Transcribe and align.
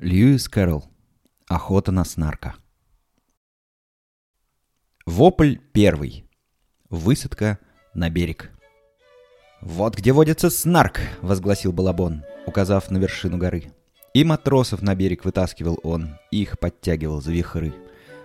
Льюис 0.00 0.48
Кэрролл. 0.48 0.86
Охота 1.46 1.92
на 1.92 2.06
снарка. 2.06 2.54
Вопль 5.04 5.56
первый. 5.74 6.24
Высадка 6.88 7.58
на 7.92 8.08
берег. 8.08 8.50
«Вот 9.60 9.98
где 9.98 10.12
водится 10.12 10.48
снарк!»— 10.48 11.00
возгласил 11.20 11.72
Балабон, 11.72 12.24
указав 12.46 12.90
на 12.90 12.96
вершину 12.96 13.36
горы. 13.36 13.74
И 14.14 14.24
матросов 14.24 14.80
на 14.80 14.94
берег 14.94 15.26
вытаскивал 15.26 15.78
он, 15.82 16.16
их 16.30 16.58
подтягивал 16.58 17.20
за 17.20 17.32
вихры. 17.32 17.74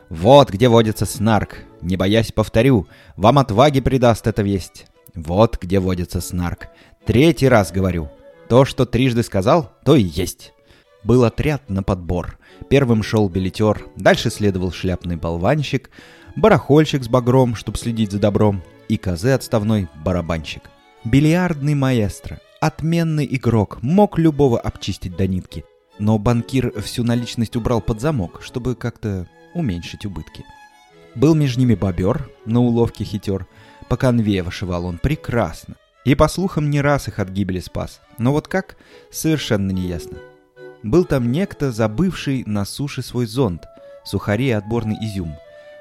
«Вот 0.08 0.52
где 0.52 0.70
водится 0.70 1.06
снарк! 1.06 1.58
Не 1.82 1.98
боясь, 1.98 2.32
повторю, 2.32 2.88
вам 3.18 3.38
отваги 3.38 3.82
придаст 3.82 4.28
эта 4.28 4.44
весть. 4.44 4.88
Вот 5.14 5.58
где 5.62 5.82
водится 5.82 6.22
снарк. 6.22 6.70
Третий 7.06 7.50
раз 7.50 7.74
говорю. 7.74 8.10
То, 8.48 8.64
что 8.64 8.86
трижды 8.86 9.24
сказал, 9.24 9.74
то 9.84 9.98
и 9.98 10.04
есть». 10.04 10.55
Был 11.06 11.24
отряд 11.24 11.70
на 11.70 11.84
подбор. 11.84 12.40
Первым 12.68 13.04
шел 13.04 13.30
билетер, 13.30 13.86
дальше 13.96 14.32
следовал 14.32 14.72
шляпный 14.72 15.18
болванщик, 15.18 15.92
барахольщик 16.36 17.04
с 17.04 17.08
багром, 17.08 17.54
чтоб 17.56 17.78
следить 17.78 18.12
за 18.12 18.18
добром, 18.18 18.64
и 18.90 18.98
козы 18.98 19.30
отставной 19.30 19.88
барабанщик. 20.04 20.64
Бильярдный 21.04 21.76
маэстро, 21.76 22.40
отменный 22.60 23.28
игрок, 23.30 23.84
мог 23.84 24.18
любого 24.18 24.60
обчистить 24.60 25.16
до 25.16 25.28
нитки. 25.28 25.64
Но 26.00 26.18
банкир 26.18 26.74
всю 26.82 27.04
наличность 27.04 27.56
убрал 27.56 27.82
под 27.82 28.02
замок, 28.02 28.40
чтобы 28.42 28.74
как-то 28.74 29.30
уменьшить 29.54 30.08
убытки. 30.08 30.44
Был 31.14 31.36
между 31.36 31.60
ними 31.60 31.76
бобер, 31.76 32.32
на 32.46 32.62
уловке 32.62 33.04
хитер. 33.04 33.46
По 33.90 33.96
конве 33.96 34.42
вышивал 34.42 34.88
он 34.88 34.98
прекрасно. 34.98 35.76
И, 36.04 36.16
по 36.16 36.28
слухам, 36.28 36.72
не 36.72 36.82
раз 36.82 37.08
их 37.08 37.20
от 37.20 37.30
гибели 37.30 37.60
спас. 37.60 38.02
Но 38.18 38.32
вот 38.32 38.48
как, 38.48 38.76
совершенно 39.12 39.70
неясно. 39.70 40.18
Был 40.86 41.04
там 41.04 41.32
некто, 41.32 41.72
забывший 41.72 42.44
на 42.46 42.64
суше 42.64 43.02
свой 43.02 43.26
зонт, 43.26 43.64
сухари 44.04 44.50
и 44.50 44.52
отборный 44.52 44.96
изюм, 45.02 45.34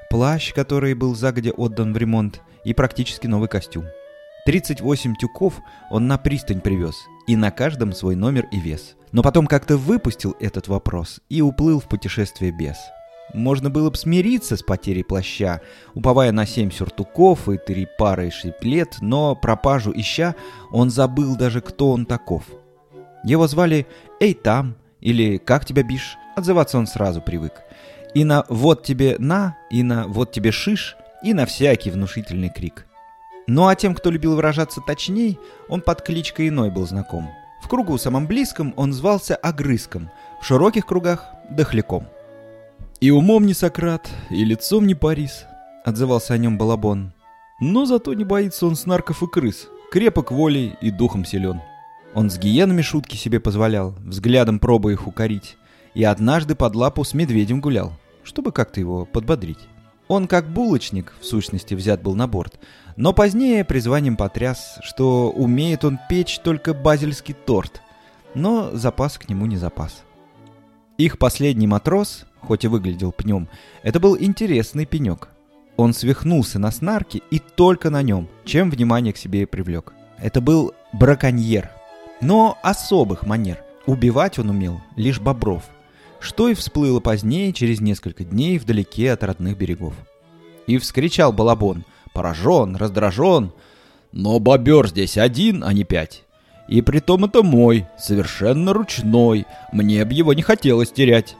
плащ, 0.09 0.51
который 0.51 0.95
был 0.95 1.13
загодя 1.13 1.51
отдан 1.51 1.93
в 1.93 1.97
ремонт, 1.97 2.41
и 2.63 2.73
практически 2.73 3.27
новый 3.27 3.47
костюм. 3.47 3.85
38 4.47 5.13
тюков 5.17 5.59
он 5.91 6.07
на 6.07 6.17
пристань 6.17 6.59
привез, 6.59 6.95
и 7.27 7.35
на 7.35 7.51
каждом 7.51 7.93
свой 7.93 8.15
номер 8.15 8.47
и 8.51 8.59
вес. 8.59 8.95
Но 9.11 9.21
потом 9.21 9.45
как-то 9.45 9.77
выпустил 9.77 10.35
этот 10.39 10.67
вопрос 10.69 11.21
и 11.29 11.39
уплыл 11.39 11.79
в 11.79 11.87
путешествие 11.87 12.51
без. 12.51 12.77
Можно 13.31 13.69
было 13.69 13.91
бы 13.91 13.97
смириться 13.97 14.57
с 14.57 14.63
потерей 14.63 15.03
плаща, 15.03 15.61
уповая 15.93 16.31
на 16.31 16.47
семь 16.47 16.71
сюртуков 16.71 17.47
и 17.47 17.59
три 17.59 17.87
пары 17.99 18.31
шиплет, 18.31 18.95
но 19.01 19.35
пропажу 19.35 19.93
ища, 19.95 20.33
он 20.71 20.89
забыл 20.89 21.35
даже, 21.35 21.61
кто 21.61 21.91
он 21.91 22.07
таков. 22.07 22.45
Его 23.23 23.45
звали 23.47 23.85
Эй 24.19 24.33
там, 24.33 24.75
или 25.05 25.37
«Как 25.37 25.65
тебя 25.65 25.83
бишь?» 25.83 26.17
Отзываться 26.35 26.79
он 26.79 26.87
сразу 26.87 27.21
привык. 27.21 27.53
И 28.15 28.23
на 28.23 28.43
«Вот 28.49 28.83
тебе 28.83 29.15
на», 29.19 29.55
и 29.69 29.83
на 29.83 30.07
«Вот 30.07 30.31
тебе 30.31 30.51
шиш», 30.51 30.97
и 31.23 31.33
на 31.33 31.45
всякий 31.45 31.91
внушительный 31.91 32.49
крик. 32.49 32.87
Ну 33.47 33.67
а 33.67 33.75
тем, 33.75 33.93
кто 33.93 34.09
любил 34.09 34.35
выражаться 34.35 34.81
точней, 34.81 35.37
он 35.69 35.81
под 35.81 36.01
кличкой 36.01 36.49
иной 36.49 36.71
был 36.71 36.87
знаком. 36.87 37.29
В 37.61 37.69
кругу 37.69 37.97
самом 37.99 38.25
близком 38.25 38.73
он 38.77 38.93
звался 38.93 39.35
Огрызком, 39.35 40.09
в 40.41 40.45
широких 40.45 40.87
кругах— 40.87 41.25
Дохляком. 41.51 42.07
«И 42.99 43.11
умом 43.11 43.45
не 43.45 43.53
Сократ, 43.53 44.09
и 44.31 44.43
лицом 44.43 44.87
не 44.87 44.95
Парис»,— 44.95 45.45
отзывался 45.85 46.33
о 46.33 46.37
нем 46.39 46.57
Балабон. 46.57 47.13
«Но 47.59 47.85
зато 47.85 48.13
не 48.15 48.23
боится 48.23 48.65
он 48.65 48.75
снарков 48.75 49.21
и 49.21 49.27
крыс, 49.27 49.67
крепок 49.91 50.31
волей 50.31 50.75
и 50.81 50.89
духом 50.89 51.25
силен». 51.25 51.61
Он 52.15 52.29
с 52.29 52.39
гиенами 52.39 52.81
шутки 52.81 53.17
себе 53.17 53.41
позволял, 53.41 53.93
взглядом 53.99 54.59
пробуя 54.59 54.93
их 54.93 55.05
укорить. 55.05 55.57
И 55.93 56.03
однажды 56.05 56.55
под 56.55 56.73
лапу 56.73 57.03
с 57.03 57.13
медведем 57.13 57.59
гулял, 57.59 57.91
чтобы 58.23 58.53
как-то 58.53 58.79
его 58.79 59.03
подбодрить. 59.05 59.59
Он 60.07 60.27
как 60.27 60.47
булочник, 60.47 61.13
в 61.19 61.25
сущности, 61.25 61.73
взят 61.73 62.01
был 62.01 62.15
на 62.15 62.27
борт, 62.27 62.57
но 62.95 63.11
позднее 63.11 63.65
призванием 63.65 64.15
потряс, 64.15 64.77
что 64.81 65.29
умеет 65.29 65.83
он 65.83 65.99
печь 66.09 66.39
только 66.39 66.73
базельский 66.73 67.33
торт, 67.33 67.81
но 68.33 68.71
запас 68.71 69.17
к 69.17 69.27
нему 69.27 69.45
не 69.45 69.57
запас. 69.57 70.03
Их 70.97 71.17
последний 71.17 71.67
матрос, 71.67 72.25
хоть 72.39 72.63
и 72.63 72.69
выглядел 72.69 73.11
пнем, 73.11 73.49
это 73.83 73.99
был 73.99 74.17
интересный 74.17 74.85
пенек. 74.85 75.29
Он 75.75 75.93
свихнулся 75.93 76.59
на 76.59 76.71
снарке 76.71 77.21
и 77.29 77.39
только 77.39 77.89
на 77.89 78.01
нем, 78.03 78.29
чем 78.45 78.69
внимание 78.69 79.11
к 79.11 79.17
себе 79.17 79.41
и 79.41 79.45
привлек. 79.45 79.93
Это 80.17 80.39
был 80.39 80.73
браконьер, 80.93 81.71
но 82.21 82.57
особых 82.63 83.25
манер. 83.25 83.63
Убивать 83.85 84.39
он 84.39 84.49
умел 84.49 84.81
лишь 84.95 85.19
бобров, 85.19 85.63
что 86.19 86.49
и 86.49 86.53
всплыло 86.53 86.99
позднее, 86.99 87.53
через 87.53 87.81
несколько 87.81 88.23
дней, 88.23 88.57
вдалеке 88.57 89.11
от 89.11 89.23
родных 89.23 89.57
берегов. 89.57 89.93
И 90.65 90.77
вскричал 90.77 91.31
Балабон, 91.31 91.85
поражен, 92.13 92.75
раздражен, 92.75 93.51
«Но 94.11 94.39
бобер 94.39 94.87
здесь 94.87 95.17
один, 95.17 95.63
а 95.63 95.73
не 95.73 95.83
пять. 95.83 96.23
И 96.67 96.81
притом 96.81 97.25
это 97.25 97.43
мой, 97.43 97.85
совершенно 97.99 98.73
ручной, 98.73 99.45
мне 99.73 100.03
б 100.05 100.13
его 100.13 100.33
не 100.33 100.41
хотелось 100.41 100.91
терять». 100.91 101.35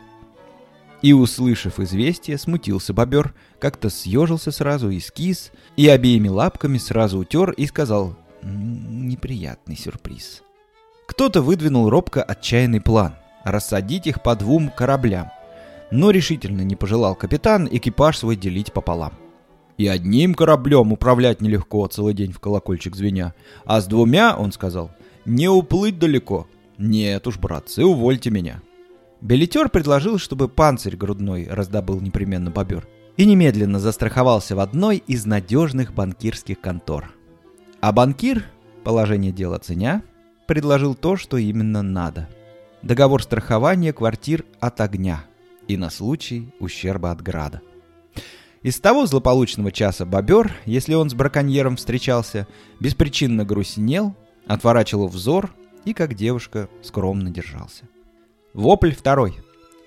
И, 1.02 1.14
услышав 1.14 1.80
известие, 1.80 2.38
смутился 2.38 2.94
бобер, 2.94 3.34
как-то 3.60 3.90
съежился 3.90 4.52
сразу 4.52 4.90
и 4.90 5.00
скис, 5.00 5.52
и 5.78 5.88
обеими 5.88 6.28
лапками 6.28 6.78
сразу 6.78 7.20
утер 7.20 7.52
и 7.52 7.66
сказал 7.66 8.16
«Неприятный 8.44 9.78
сюрприз». 9.78 10.45
Кто-то 11.16 11.42
выдвинул 11.42 11.90
робко 11.90 12.22
отчаянный 12.22 12.82
план– 12.82 13.16
рассадить 13.46 14.06
их 14.06 14.22
по 14.22 14.36
двум 14.36 14.70
кораблям. 14.70 15.32
Но 15.90 16.12
решительно 16.12 16.60
не 16.60 16.76
пожелал 16.76 17.16
капитан 17.16 17.70
экипаж 17.72 18.18
свой 18.18 18.36
делить 18.36 18.74
пополам. 18.74 19.14
И 19.78 19.88
одним 19.88 20.34
кораблем 20.34 20.92
управлять 20.92 21.40
нелегко 21.40 21.88
целый 21.88 22.14
день 22.14 22.34
в 22.34 22.42
колокольчик 22.42 22.98
звеня, 22.98 23.34
а 23.64 23.80
с 23.80 23.86
двумя, 23.86 24.36
он 24.36 24.52
сказал, 24.52 24.92
не 25.24 25.48
уплыть 25.48 26.00
далеко. 26.00 26.48
Нет 26.78 27.26
уж, 27.28 27.38
братцы, 27.38 27.86
увольте 27.86 28.30
меня. 28.30 28.62
Билетер 29.22 29.70
предложил, 29.70 30.18
чтобы 30.18 30.50
панцирь 30.50 30.98
грудной 30.98 31.48
раздобыл 31.50 32.02
непременно 32.02 32.52
бобер. 32.52 32.90
И 33.16 33.26
немедленно 33.26 33.80
застраховался 33.80 34.58
в 34.58 34.60
одной 34.60 34.98
из 34.98 35.26
надежных 35.26 35.94
банкирских 35.94 36.60
контор. 36.60 37.14
А 37.80 37.94
банкир, 37.94 38.44
положение 38.84 39.32
дела 39.32 39.60
ценя, 39.60 40.04
предложил 40.48 40.96
то, 40.96 41.16
что 41.18 41.38
именно 41.38 41.82
надо. 41.82 42.30
Договор 42.82 43.24
страхования 43.24 43.94
квартир 43.94 44.46
от 44.60 44.80
огня 44.82 45.24
и 45.68 45.78
на 45.78 45.90
случай 45.90 46.54
ущерба 46.60 47.12
от 47.12 47.22
града. 47.22 47.62
Из 48.62 48.80
того 48.80 49.06
злополучного 49.06 49.72
часа 49.72 50.06
бобер, 50.06 50.54
если 50.66 50.96
он 50.96 51.10
с 51.10 51.14
браконьером 51.14 51.76
встречался, 51.76 52.48
беспричинно 52.80 53.46
грустнел, 53.46 54.16
отворачивал 54.48 55.08
взор 55.08 55.54
и, 55.86 55.94
как 55.94 56.16
девушка, 56.16 56.70
скромно 56.82 57.30
держался. 57.30 57.86
Вопль 58.54 58.94
второй. 58.94 59.38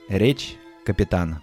Речь 0.08 0.56
капитана. 0.84 1.42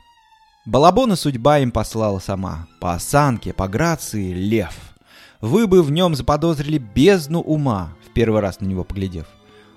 Балабона 0.66 1.16
судьба 1.16 1.60
им 1.60 1.72
послала 1.72 2.20
сама. 2.20 2.68
По 2.80 2.94
осанке, 2.94 3.54
по 3.54 3.68
грации— 3.68 4.34
лев. 4.34 4.96
Вы 5.42 5.68
бы 5.68 5.84
в 5.84 5.92
нем 5.92 6.16
заподозрили 6.16 6.78
бездну 6.78 7.42
ума, 7.42 7.94
первый 8.16 8.42
раз 8.42 8.62
на 8.62 8.66
него 8.66 8.84
поглядев. 8.84 9.28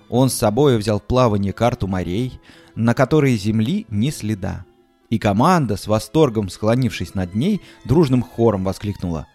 Он 0.09 0.31
с 0.31 0.35
собой 0.35 0.79
взял 0.79 1.01
плавание 1.01 1.53
карту 1.53 1.87
морей, 1.87 2.41
на 2.75 2.95
которой 2.95 3.37
земли 3.37 3.85
ни 3.91 4.09
следа. 4.09 4.65
И 5.11 5.19
команда, 5.19 5.77
с 5.77 5.87
восторгом 5.87 6.49
склонившись 6.49 7.15
над 7.15 7.35
ней, 7.35 7.61
дружным 7.85 8.23
хором 8.23 8.65
воскликнула 8.65 9.27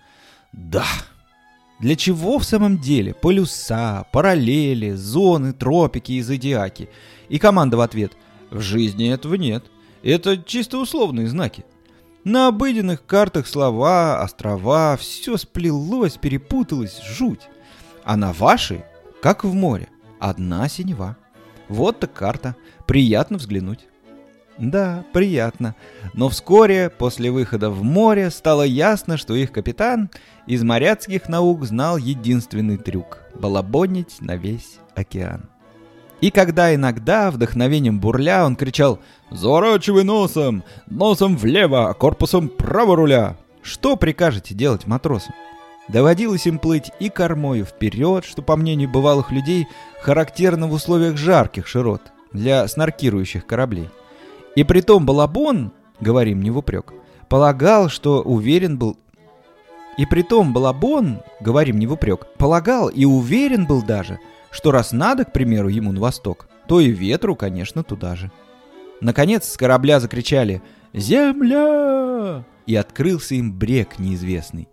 «Да!». 0.51 0.85
Для 1.79 1.95
чего 1.95 2.39
в 2.39 2.45
самом 2.45 2.77
деле 2.77 3.13
полюса, 3.13 4.05
параллели, 4.13 4.91
зоны, 4.91 5.51
тропики 5.51 6.13
и 6.13 6.21
зодиаки? 6.21 6.89
И 7.27 7.39
команда 7.39 7.77
в 7.77 7.81
ответ 7.81 8.13
«В 8.51 8.61
жизни 8.61 9.11
этого 9.11 9.35
нет. 9.35 9.65
Это 10.01 10.37
чисто 10.37 10.77
условные 10.77 11.27
знаки». 11.27 11.65
На 12.23 12.47
обыденных 12.47 13.05
картах 13.05 13.47
слова, 13.47 14.21
острова, 14.21 14.95
все 14.95 15.35
сплелось, 15.35 16.13
перепуталось, 16.13 17.01
жуть. 17.03 17.41
А 18.05 18.15
на 18.15 18.31
вашей 18.31 18.83
как 19.23 19.45
в 19.45 19.53
море. 19.53 19.87
Одна 20.19 20.67
синева. 20.67 21.15
Вот 21.69 22.01
так 22.01 22.11
карта. 22.11 22.57
Приятно 22.85 23.37
взглянуть. 23.37 23.87
Да, 24.57 25.05
приятно. 25.13 25.75
Но 26.13 26.27
вскоре, 26.27 26.89
после 26.89 27.31
выхода 27.31 27.69
в 27.69 27.83
море, 27.83 28.29
стало 28.29 28.63
ясно, 28.63 29.15
что 29.15 29.33
их 29.33 29.53
капитан 29.53 30.09
из 30.45 30.61
моряцких 30.63 31.29
наук 31.29 31.63
знал 31.63 31.95
единственный 31.95 32.75
трюк— 32.75 33.19
балабонить 33.33 34.17
на 34.19 34.35
весь 34.35 34.79
океан. 34.93 35.49
И 36.19 36.29
когда 36.29 36.75
иногда, 36.75 37.31
вдохновением 37.31 38.01
бурля, 38.01 38.45
он 38.45 38.57
кричал 38.57 38.99
«Заворачивай 39.31 40.03
носом! 40.03 40.65
Носом 40.87 41.37
влево, 41.37 41.95
корпусом 41.97 42.49
право 42.49 42.97
руля!» 42.97 43.37
Что 43.61 43.95
прикажете 43.95 44.53
делать 44.53 44.85
матросам? 44.85 45.33
Доводилось 45.89 46.47
им 46.47 46.59
плыть 46.59 46.91
и 46.99 47.09
кормою 47.09 47.65
вперед, 47.65 48.23
что, 48.23 48.41
по 48.41 48.55
мнению 48.55 48.89
бывалых 48.89 49.31
людей, 49.31 49.67
характерно 50.01 50.67
в 50.67 50.73
условиях 50.73 51.17
жарких 51.17 51.67
широт 51.67 52.01
для 52.31 52.67
снаркирующих 52.67 53.45
кораблей. 53.45 53.89
И 54.55 54.63
притом 54.63 55.05
Балабон, 55.05 55.71
говорим 55.99 56.41
не 56.41 56.51
в 56.51 56.57
упрек, 56.57 56.93
полагал, 57.29 57.89
что 57.89 58.21
уверен 58.21 58.77
был... 58.77 58.97
И 59.97 60.05
притом 60.05 60.53
Балабон, 60.53 61.19
говорим 61.39 61.77
не 61.77 61.85
в 61.85 61.93
упрек, 61.93 62.27
полагал 62.37 62.87
и 62.87 63.05
уверен 63.05 63.65
был 63.65 63.83
даже, 63.83 64.19
что 64.49 64.71
раз 64.71 64.91
надо, 64.91 65.25
к 65.25 65.33
примеру, 65.33 65.67
ему 65.67 65.91
на 65.91 65.99
восток, 65.99 66.47
то 66.67 66.79
и 66.79 66.89
ветру, 66.89 67.35
конечно, 67.35 67.83
туда 67.83 68.15
же. 68.15 68.31
Наконец 69.01 69.49
с 69.49 69.57
корабля 69.57 69.99
закричали 69.99 70.63
«Земля!» 70.93 72.45
и 72.65 72.75
открылся 72.75 73.35
им 73.35 73.51
брег 73.51 73.99
неизвестный. 73.99 74.67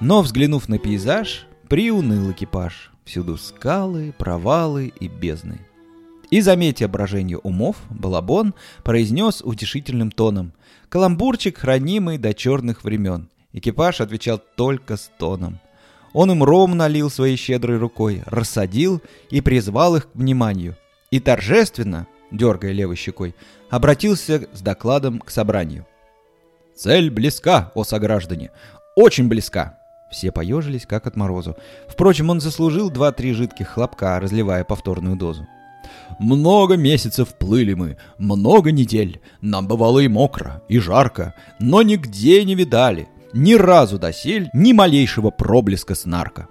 Но, 0.00 0.22
взглянув 0.22 0.68
на 0.68 0.78
пейзаж, 0.78 1.46
приуныл 1.68 2.32
экипаж. 2.32 2.90
Всюду 3.04 3.36
скалы, 3.36 4.14
провалы 4.18 4.92
и 4.98 5.08
бездны. 5.08 5.60
И, 6.30 6.40
заметя 6.40 6.88
брожение 6.88 7.38
умов, 7.38 7.76
Балабон 7.90 8.54
произнес 8.82 9.42
утешительным 9.42 10.10
тоном. 10.10 10.52
Каламбурчик, 10.88 11.58
хранимый 11.58 12.18
до 12.18 12.34
черных 12.34 12.82
времен. 12.82 13.28
Экипаж 13.52 14.00
отвечал 14.00 14.40
только 14.56 14.96
стоном. 14.96 15.60
Он 16.12 16.30
им 16.30 16.42
ром 16.42 16.76
налил 16.76 17.10
своей 17.10 17.36
щедрой 17.36 17.78
рукой, 17.78 18.22
рассадил 18.26 19.02
и 19.30 19.40
призвал 19.40 19.96
их 19.96 20.10
к 20.10 20.16
вниманию. 20.16 20.76
И 21.10 21.20
торжественно, 21.20 22.06
дергая 22.30 22.72
левой 22.72 22.96
щекой, 22.96 23.34
обратился 23.70 24.48
с 24.52 24.60
докладом 24.60 25.20
к 25.20 25.30
собранию. 25.30 25.86
«Цель 26.74 27.10
близка, 27.10 27.70
о 27.74 27.84
сограждане! 27.84 28.50
Очень 28.96 29.28
близка!» 29.28 29.78
Все 30.14 30.30
поежились, 30.30 30.86
как 30.86 31.08
от 31.08 31.16
морозу. 31.16 31.56
Впрочем, 31.88 32.30
он 32.30 32.40
заслужил 32.40 32.88
два-три 32.88 33.32
жидких 33.32 33.70
хлопка, 33.70 34.20
разливая 34.20 34.62
повторную 34.62 35.16
дозу. 35.16 35.48
Много 36.20 36.76
месяцев 36.76 37.34
плыли 37.34 37.74
мы, 37.74 37.96
много 38.16 38.70
недель. 38.70 39.20
Нам 39.40 39.66
бывало 39.66 39.98
и 39.98 40.06
мокро, 40.06 40.62
и 40.68 40.78
жарко, 40.78 41.34
но 41.58 41.82
нигде 41.82 42.44
не 42.44 42.54
видали. 42.54 43.08
Ни 43.32 43.54
разу 43.54 43.98
досель 43.98 44.50
ни 44.54 44.72
малейшего 44.72 45.30
проблеска 45.30 45.96
снарка. 45.96 46.46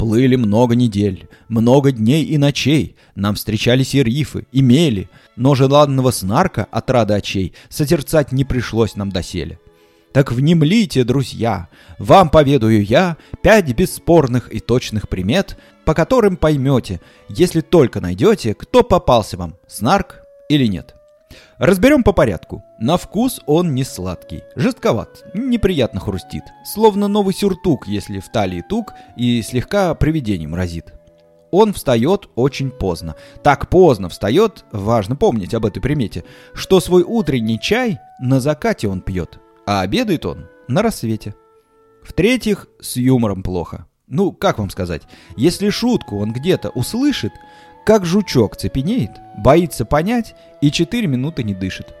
Плыли 0.00 0.34
много 0.34 0.74
недель, 0.74 1.28
много 1.46 1.92
дней 1.92 2.24
и 2.24 2.38
ночей, 2.38 2.96
нам 3.14 3.36
встречались 3.36 3.94
и 3.94 4.02
рифы, 4.02 4.48
и 4.50 4.62
мели, 4.62 5.08
но 5.36 5.54
желанного 5.54 6.10
снарка 6.10 6.66
от 6.72 6.90
рады 6.90 7.14
очей 7.14 7.54
созерцать 7.68 8.32
не 8.32 8.44
пришлось 8.44 8.96
нам 8.96 9.10
доселе. 9.10 9.60
Так 10.16 10.32
внемлите, 10.32 11.04
друзья, 11.04 11.68
вам 11.98 12.30
поведаю 12.30 12.82
я 12.82 13.18
пять 13.42 13.70
бесспорных 13.74 14.50
и 14.50 14.60
точных 14.60 15.10
примет, 15.10 15.58
по 15.84 15.92
которым 15.92 16.38
поймете, 16.38 17.02
если 17.28 17.60
только 17.60 18.00
найдете, 18.00 18.54
кто 18.54 18.82
попался 18.82 19.36
вам, 19.36 19.56
снарк 19.66 20.22
или 20.48 20.64
нет. 20.64 20.94
Разберем 21.58 22.02
по 22.02 22.14
порядку. 22.14 22.64
На 22.80 22.96
вкус 22.96 23.42
он 23.44 23.74
не 23.74 23.84
сладкий, 23.84 24.42
жестковат, 24.54 25.22
неприятно 25.34 26.00
хрустит, 26.00 26.44
словно 26.64 27.08
новый 27.08 27.34
сюртук, 27.34 27.86
если 27.86 28.18
в 28.20 28.32
талии 28.32 28.64
тук 28.66 28.94
и 29.18 29.42
слегка 29.42 29.94
привидением 29.94 30.54
разит. 30.54 30.94
Он 31.50 31.74
встает 31.74 32.26
очень 32.36 32.70
поздно. 32.70 33.16
Так 33.42 33.68
поздно 33.68 34.08
встает, 34.08 34.64
важно 34.72 35.14
помнить 35.14 35.52
об 35.52 35.66
этой 35.66 35.82
примете, 35.82 36.24
что 36.54 36.80
свой 36.80 37.02
утренний 37.02 37.60
чай 37.60 37.98
на 38.18 38.40
закате 38.40 38.88
он 38.88 39.02
пьет, 39.02 39.40
а 39.66 39.82
обедает 39.82 40.24
он 40.24 40.48
на 40.68 40.82
рассвете. 40.82 41.34
В-третьих, 42.02 42.68
с 42.80 42.96
юмором 42.96 43.42
плохо. 43.42 43.86
Ну, 44.06 44.32
как 44.32 44.58
вам 44.58 44.70
сказать, 44.70 45.02
если 45.36 45.70
шутку 45.70 46.18
он 46.18 46.32
где-то 46.32 46.70
услышит, 46.70 47.32
как 47.84 48.04
жучок 48.04 48.56
цепенеет, 48.56 49.10
боится 49.36 49.84
понять 49.84 50.34
и 50.60 50.70
четыре 50.70 51.08
минуты 51.08 51.42
не 51.42 51.54
дышит. 51.54 51.94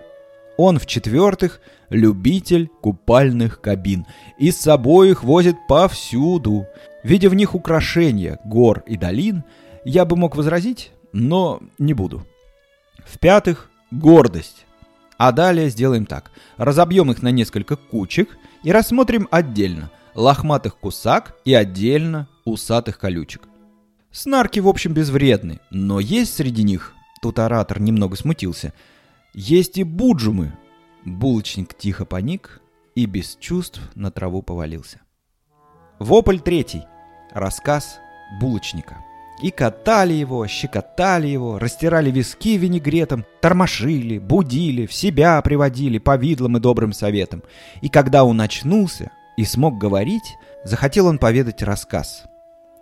Он, 0.56 0.78
в-четвертых, 0.78 1.60
любитель 1.90 2.68
купальных 2.80 3.60
кабин 3.60 4.06
и 4.38 4.50
с 4.50 4.58
собой 4.58 5.10
их 5.10 5.22
возит 5.22 5.56
повсюду. 5.68 6.66
Видя 7.02 7.28
в 7.28 7.34
них 7.34 7.54
украшения 7.54 8.40
гор 8.44 8.82
и 8.86 8.96
долин, 8.96 9.44
я 9.84 10.04
бы 10.04 10.16
мог 10.16 10.36
возразить, 10.36 10.92
но 11.12 11.60
не 11.78 11.94
буду. 11.94 12.26
В-пятых, 13.04 13.70
гордость. 13.90 14.65
А 15.18 15.32
далее 15.32 15.70
сделаем 15.70 16.06
так. 16.06 16.30
Разобьем 16.56 17.10
их 17.10 17.22
на 17.22 17.30
несколько 17.30 17.76
кучек 17.76 18.36
и 18.62 18.72
рассмотрим 18.72 19.28
отдельно 19.30 19.90
лохматых 20.16 20.78
кусак 20.78 21.36
и 21.44 21.54
отдельно 21.54 22.26
усатых 22.44 22.98
колючек. 22.98 23.42
Снарки, 24.10 24.60
в 24.60 24.68
общем, 24.68 24.94
безвредны, 24.94 25.60
но 25.70 26.00
есть 26.00 26.34
среди 26.34 26.62
них, 26.62 26.94
тут 27.20 27.38
оратор 27.38 27.80
немного 27.80 28.16
смутился, 28.16 28.72
есть 29.34 29.78
и 29.78 29.84
буджумы. 29.84 30.52
Булочник 31.04 31.76
тихо 31.76 32.04
поник 32.04 32.60
и 32.94 33.06
без 33.06 33.36
чувств 33.36 33.80
на 33.94 34.10
траву 34.10 34.42
повалился. 34.42 35.00
Вопль 35.98 36.38
третий. 36.38 36.82
Рассказ 37.32 37.98
булочника. 38.40 38.96
И 39.42 39.50
катали 39.50 40.14
его, 40.14 40.46
щекотали 40.46 41.26
его, 41.26 41.58
растирали 41.58 42.10
виски 42.10 42.56
винегретом, 42.56 43.24
тормошили, 43.40 44.18
будили, 44.18 44.86
в 44.86 44.94
себя 44.94 45.40
приводили 45.42 45.98
повидлом 45.98 46.56
и 46.56 46.60
добрым 46.60 46.92
советом. 46.92 47.42
И 47.82 47.88
когда 47.88 48.24
он 48.24 48.40
очнулся 48.40 49.10
и 49.36 49.44
смог 49.44 49.78
говорить, 49.78 50.36
захотел 50.64 51.06
он 51.06 51.18
поведать 51.18 51.62
рассказ— 51.62 52.24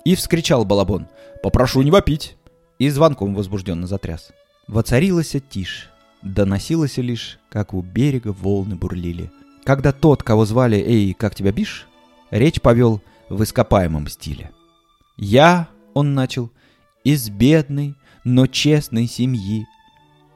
и 0.04 0.14
вскричал 0.14 0.64
Балабон. 0.64 1.08
«Попрошу 1.42 1.82
не 1.82 1.90
вопить!» 1.90 2.36
И 2.78 2.88
звонком 2.88 3.34
возбужденно 3.34 3.86
затряс. 3.86 4.30
Воцарилась 4.68 5.34
тишь. 5.50 5.90
Доносилось 6.22 6.96
лишь, 6.98 7.38
как 7.50 7.74
у 7.74 7.82
берега 7.82 8.32
волны 8.32 8.76
бурлили. 8.76 9.30
Когда 9.64 9.92
тот, 9.92 10.22
кого 10.22 10.44
звали 10.44 10.76
«Эй, 10.76 11.14
как 11.14 11.34
тебя 11.34 11.52
бишь?» 11.52 11.86
речь 12.30 12.60
повел 12.60 13.02
в 13.28 13.42
ископаемом 13.42 14.08
стиле. 14.08 14.50
«Я»,— 15.16 15.68
он 15.94 16.14
начал,— 16.14 16.52
«из 17.05 17.31
бедной, 17.31 17.94
но 18.25 18.46
честной 18.46 19.06
семьи». 19.06 19.67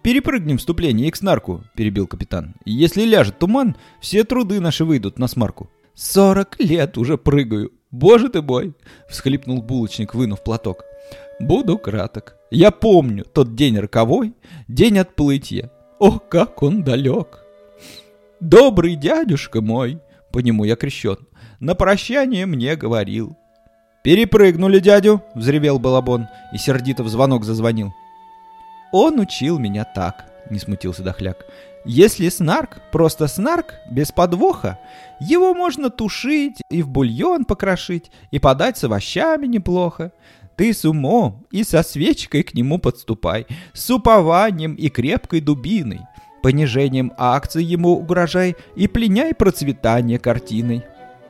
«Перепрыгнем 0.03 0.59
вступление 0.59 1.09
и 1.09 1.11
к 1.11 1.17
снарку»,— 1.17 1.65
перебил 1.77 2.07
капитан. 2.07 2.55
«Если 2.65 3.03
ляжет 3.03 3.39
туман, 3.39 3.77
все 4.01 4.25
труды 4.25 4.61
наши 4.61 4.85
выйдут 4.85 5.19
на 5.19 5.29
смарку». 5.29 5.71
«Сорок 5.95 6.57
лет 6.61 6.97
уже 6.97 7.19
прыгаю», 7.19 7.73
«Боже 7.91 8.29
ты 8.29 8.43
мой!»— 8.43 8.75
всхлипнул 9.09 9.63
булочник, 9.63 10.15
вынув 10.15 10.45
платок. 10.45 10.85
«Буду 11.41 11.79
краток. 11.79 12.37
Я 12.51 12.71
помню 12.71 13.25
тот 13.25 13.55
день 13.55 13.79
роковой, 13.79 14.35
день 14.67 14.99
отплытия. 14.99 15.71
О, 15.99 16.19
как 16.19 16.63
он 16.63 16.83
далек!» 16.83 17.45
«Добрый 18.41 18.95
дядюшка 18.95 19.63
мой!»— 19.63 20.01
по 20.33 20.41
нему 20.41 20.65
я 20.65 20.77
крещен. 20.77 21.17
«На 21.61 21.75
прощание 21.75 22.45
мне 22.45 22.77
говорил». 22.77 23.38
«Перепрыгнули 24.09 24.79
дядю!»— 24.79 25.21
взревел 25.35 25.79
Балабон, 25.79 26.29
и 26.55 26.57
сердито 26.57 27.03
в 27.03 27.11
звонок 27.11 27.45
зазвонил. 27.45 27.93
«Он 28.91 29.21
учил 29.21 29.59
меня 29.59 29.85
так»,— 29.85 30.25
не 30.51 30.59
смутился 30.59 31.03
Дохляк. 31.03 31.45
Если 31.85 32.31
снарк, 32.31 32.81
просто 32.91 33.27
снарк, 33.27 33.75
без 33.91 34.11
подвоха, 34.11 34.79
его 35.21 35.53
можно 35.53 35.91
тушить 35.91 36.63
и 36.71 36.81
в 36.81 36.89
бульон 36.89 37.45
покрошить, 37.45 38.11
и 38.31 38.39
подать 38.39 38.79
с 38.79 38.85
овощами 38.85 39.47
неплохо. 39.47 40.13
Ты 40.57 40.73
с 40.73 40.87
умом 40.87 41.45
и 41.51 41.63
со 41.63 41.83
свечкой 41.83 42.45
к 42.45 42.55
нему 42.55 42.79
подступай, 42.79 43.47
с 43.75 43.91
упованием 43.91 44.73
и 44.73 44.89
крепкой 44.89 45.43
дубиной. 45.43 46.01
Понижением 46.43 47.13
акций 47.19 47.63
ему 47.63 47.91
угрожай 47.91 48.57
и 48.75 48.89
пленяй 48.89 49.35
процветание 49.35 50.19
картиной. 50.19 50.83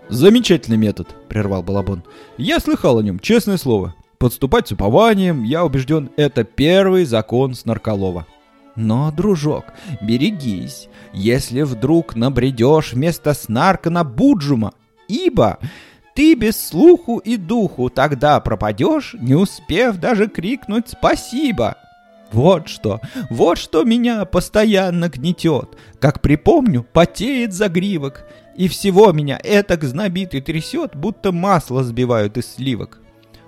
«Замечательный 0.08 0.78
метод»,— 0.78 1.08
прервал 1.28 1.62
Балабон. 1.62 2.02
«Я 2.38 2.60
слыхал 2.60 2.98
о 2.98 3.02
нем, 3.02 3.18
честное 3.18 3.58
слово. 3.58 3.94
Подступать 4.18 4.68
с 4.68 4.72
упованием, 4.72 5.44
я 5.44 5.64
убежден, 5.64 6.10
это 6.16 6.44
первый 6.44 7.04
закон 7.04 7.54
Снарколова». 7.54 8.26
Но, 8.74 9.10
дружок, 9.10 9.64
берегись, 10.00 10.88
если 11.12 11.62
вдруг 11.62 12.14
набредешь 12.14 12.92
вместо 12.92 13.34
снарка 13.34 13.90
на 13.90 14.04
Буджума, 14.04 14.72
ибо 15.08 15.58
ты 16.14 16.34
без 16.34 16.60
слуху 16.68 17.18
и 17.18 17.36
духу 17.36 17.90
тогда 17.90 18.40
пропадешь, 18.40 19.14
не 19.20 19.34
успев 19.34 19.96
даже 19.96 20.28
крикнуть 20.28 20.88
«Спасибо!» 20.88 21.76
Вот 22.32 22.68
что, 22.68 23.00
вот 23.30 23.58
что 23.58 23.84
меня 23.84 24.24
постоянно 24.24 25.08
гнетет. 25.08 25.70
Как 25.98 26.20
припомню, 26.20 26.84
потеет 26.92 27.52
загривок, 27.52 28.26
и 28.58 28.68
всего 28.68 29.12
меня 29.12 29.40
этак 29.42 29.84
знобит 29.84 30.34
и 30.34 30.42
трясет, 30.42 30.94
будто 30.94 31.32
масло 31.32 31.82
сбивают 31.82 32.36
из 32.36 32.54
сливок. 32.54 32.98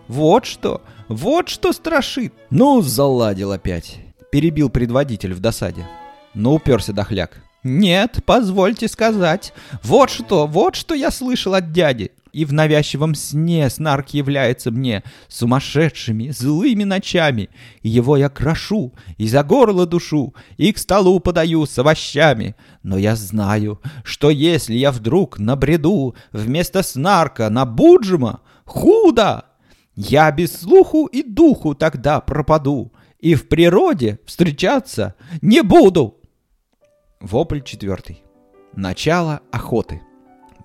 Вот 0.08 0.46
что, 0.46 0.80
вот 1.08 1.50
что 1.50 1.72
страшит. 1.72 2.32
Ну, 2.48 2.80
заладил 2.80 3.52
опять 3.52 4.00
перебил 4.30 4.70
предводитель 4.70 5.34
в 5.34 5.40
досаде. 5.40 5.86
Но 6.34 6.54
уперся 6.54 6.92
дохляк. 6.92 7.42
«Нет, 7.62 8.20
позвольте 8.24 8.88
сказать. 8.88 9.52
Вот 9.82 10.08
что, 10.08 10.46
вот 10.46 10.76
что 10.76 10.94
я 10.94 11.10
слышал 11.10 11.52
от 11.52 11.72
дяди. 11.72 12.12
И 12.32 12.44
в 12.44 12.52
навязчивом 12.52 13.14
сне 13.14 13.68
снарк 13.68 14.10
является 14.10 14.70
мне 14.70 15.02
сумасшедшими, 15.28 16.30
злыми 16.30 16.84
ночами. 16.84 17.50
Его 17.82 18.16
я 18.16 18.28
крошу, 18.28 18.94
и 19.18 19.26
за 19.26 19.42
горло 19.42 19.86
душу, 19.86 20.34
и 20.56 20.72
к 20.72 20.78
столу 20.78 21.18
подаю 21.20 21.66
с 21.66 21.78
овощами. 21.78 22.54
Но 22.82 22.96
я 22.96 23.16
знаю, 23.16 23.80
что 24.04 24.30
если 24.30 24.74
я 24.74 24.92
вдруг 24.92 25.38
набреду 25.38 26.14
вместо 26.32 26.82
снарка 26.82 27.50
на 27.50 27.64
Буджима, 27.64 28.40
худо! 28.64 29.44
Я 29.96 30.30
без 30.30 30.58
слуху 30.58 31.06
и 31.06 31.22
духу 31.22 31.74
тогда 31.74 32.20
пропаду, 32.20 32.92
и 33.18 33.34
в 33.34 33.48
природе 33.48 34.18
встречаться 34.24 35.14
не 35.42 35.62
буду. 35.62 36.16
Вопль 37.20 37.60
четвертый. 37.60 38.22
Начало 38.72 39.40
охоты. 39.50 40.00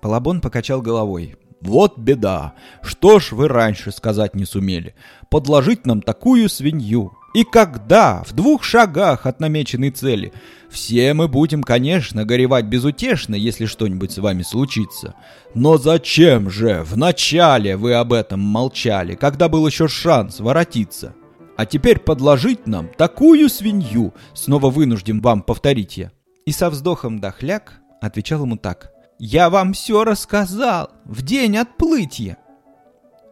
Балабон 0.00 0.40
покачал 0.40 0.80
головой. 0.80 1.36
«Вот 1.60 1.98
беда! 1.98 2.54
Что 2.82 3.18
ж 3.18 3.32
вы 3.32 3.48
раньше 3.48 3.90
сказать 3.90 4.34
не 4.34 4.44
сумели? 4.44 4.94
Подложить 5.30 5.86
нам 5.86 6.02
такую 6.02 6.48
свинью! 6.48 7.12
И 7.36 7.44
когда? 7.44 8.22
В 8.26 8.32
двух 8.32 8.64
шагах 8.64 9.26
от 9.26 9.40
намеченной 9.40 9.90
цели. 9.90 10.32
Все 10.70 11.12
мы 11.12 11.28
будем, 11.28 11.62
конечно, 11.62 12.24
горевать 12.24 12.64
безутешно, 12.64 13.34
если 13.34 13.66
что-нибудь 13.66 14.10
с 14.10 14.16
вами 14.16 14.42
случится. 14.42 15.14
Но 15.54 15.76
зачем 15.76 16.48
же 16.48 16.82
вначале 16.82 17.76
вы 17.76 17.92
об 17.92 18.14
этом 18.14 18.40
молчали, 18.40 19.16
когда 19.16 19.50
был 19.50 19.66
еще 19.66 19.86
шанс 19.86 20.40
воротиться? 20.40 21.14
А 21.58 21.66
теперь 21.66 21.98
подложить 21.98 22.66
нам 22.66 22.88
такую 22.96 23.50
свинью, 23.50 24.14
снова 24.32 24.70
вынужден 24.70 25.20
вам 25.20 25.42
повторить 25.42 25.98
я. 25.98 26.12
И 26.46 26.52
со 26.52 26.70
вздохом 26.70 27.20
дохляк 27.20 27.80
отвечал 28.00 28.44
ему 28.44 28.56
так. 28.56 28.95
«Я 29.18 29.50
вам 29.50 29.72
все 29.72 30.04
рассказал 30.04 30.90
в 31.04 31.22
день 31.22 31.56
отплытия. 31.56 32.38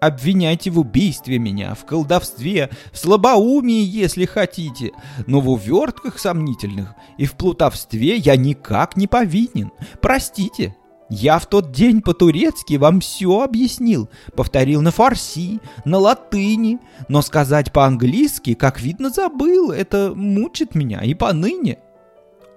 Обвиняйте 0.01 0.71
в 0.71 0.79
убийстве 0.79 1.39
меня, 1.39 1.75
в 1.75 1.87
колдовстве, 1.87 2.69
в 2.93 2.99
слабоумии, 2.99 3.83
если 3.83 4.27
хотите, 4.27 4.93
но 5.27 5.41
в 5.41 5.49
увертках 5.49 6.19
сомнительных 6.19 6.95
и 7.17 7.25
в 7.25 7.33
плутовстве 7.33 8.17
я 8.17 8.37
никак 8.37 8.99
не 8.99 9.07
повинен. 9.07 9.73
Простите, 10.03 10.77
я 11.09 11.39
в 11.39 11.47
тот 11.47 11.71
день 11.73 12.03
по-турецки 12.03 12.75
вам 12.75 13.01
все 13.01 13.43
объяснил, 13.43 14.09
повторил 14.37 14.83
на 14.83 14.91
фарси, 14.91 15.61
на 15.85 15.99
латыни, 15.99 16.81
но 17.09 17.23
сказать 17.23 17.73
по-английски, 17.73 18.55
как 18.55 18.81
видно, 18.81 19.11
забыл, 19.11 19.71
это 19.71 20.13
мучит 20.15 20.75
меня 20.75 21.01
и 21.01 21.15
поныне. 21.15 21.79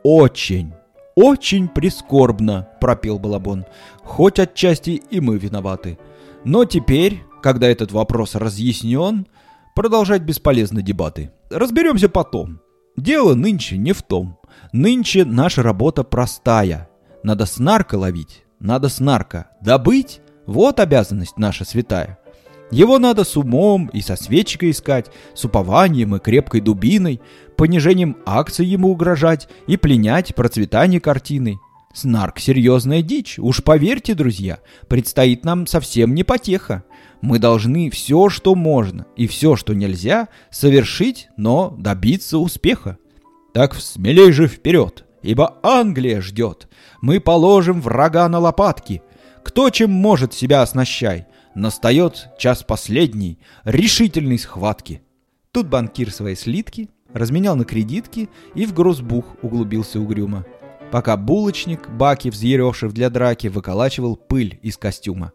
«Очень, 0.03 0.74
очень 1.18 1.68
прискорбно»,— 1.68 2.70
пропел 2.80 3.18
Балабон. 3.18 3.66
«Хоть 4.04 4.38
отчасти 4.38 5.02
и 5.10 5.20
мы 5.20 5.40
виноваты. 5.40 5.98
Но 6.44 6.64
теперь, 6.64 7.24
когда 7.42 7.68
этот 7.68 7.92
вопрос 7.92 8.36
разъяснен, 8.36 9.26
продолжать 9.74 10.22
бесполезны 10.22 10.84
дебаты. 10.84 11.32
Разберемся 11.50 12.08
потом. 12.08 12.60
Дело 12.96 13.34
нынче 13.34 13.78
не 13.78 13.94
в 13.94 14.04
том. 14.04 14.38
Нынче 14.72 15.26
наша 15.26 15.64
работа 15.64 16.04
простая. 16.04 16.88
Надо 17.24 17.48
снарка 17.48 17.96
ловить, 17.96 18.46
надо 18.60 18.88
снарка 18.88 19.50
добыть. 19.60 20.22
Вот 20.46 20.80
обязанность 20.80 21.40
наша 21.40 21.66
святая. 21.66 22.20
Его 22.70 23.00
надо 23.00 23.24
с 23.24 23.38
умом 23.38 23.88
и 23.94 24.02
со 24.02 24.16
свечкой 24.16 24.72
искать, 24.72 25.08
с 25.34 25.46
упованием 25.46 26.16
и 26.16 26.20
крепкой 26.20 26.60
дубиной, 26.60 27.22
понижением 27.56 28.18
акций 28.26 28.66
ему 28.66 28.92
угрожать 28.92 29.48
и 29.68 29.78
пленять 29.78 30.36
процветание 30.36 31.00
картины. 31.00 31.60
Снарк— 31.94 32.40
серьезная 32.40 33.02
дичь, 33.02 33.40
уж 33.40 33.64
поверьте, 33.64 34.14
друзья, 34.14 34.60
предстоит 34.88 35.46
нам 35.46 35.66
совсем 35.66 36.14
не 36.14 36.24
потеха. 36.24 36.84
Мы 37.22 37.40
должны 37.40 37.90
все, 37.90 38.30
что 38.30 38.54
можно, 38.54 39.08
и 39.16 39.28
все, 39.28 39.56
что 39.56 39.74
нельзя, 39.74 40.28
совершить, 40.52 41.30
но 41.38 41.74
добиться 41.80 42.38
успеха. 42.38 42.98
Так 43.54 43.76
смелей 43.76 44.32
же 44.32 44.48
вперед, 44.48 45.06
ибо 45.24 45.58
Англия 45.64 46.22
ждет. 46.22 46.68
Мы 47.02 47.20
положим 47.20 47.82
врага 47.82 48.28
на 48.28 48.40
лопатки. 48.40 49.02
Кто 49.44 49.70
чем 49.70 49.90
может 49.90 50.34
себя 50.34 50.62
оснащай— 50.62 51.26
Настает 51.58 52.30
час 52.38 52.62
последний, 52.62 53.40
решительной 53.64 54.38
схватки. 54.38 55.02
Тут 55.52 55.68
банкир 55.68 56.12
свои 56.12 56.36
слитки 56.36 56.88
разменял 57.12 57.56
на 57.56 57.66
кредитки 57.66 58.30
и 58.54 58.68
в 58.68 58.76
грозбух 58.76 59.26
углубился 59.42 60.00
угрюмо. 60.00 60.46
Пока 60.92 61.18
булочник, 61.18 61.90
баки 61.90 62.30
взъерешив 62.30 62.94
для 62.94 63.10
драки, 63.10 63.48
выколачивал 63.48 64.16
пыль 64.16 64.60
из 64.62 64.78
костюма. 64.78 65.32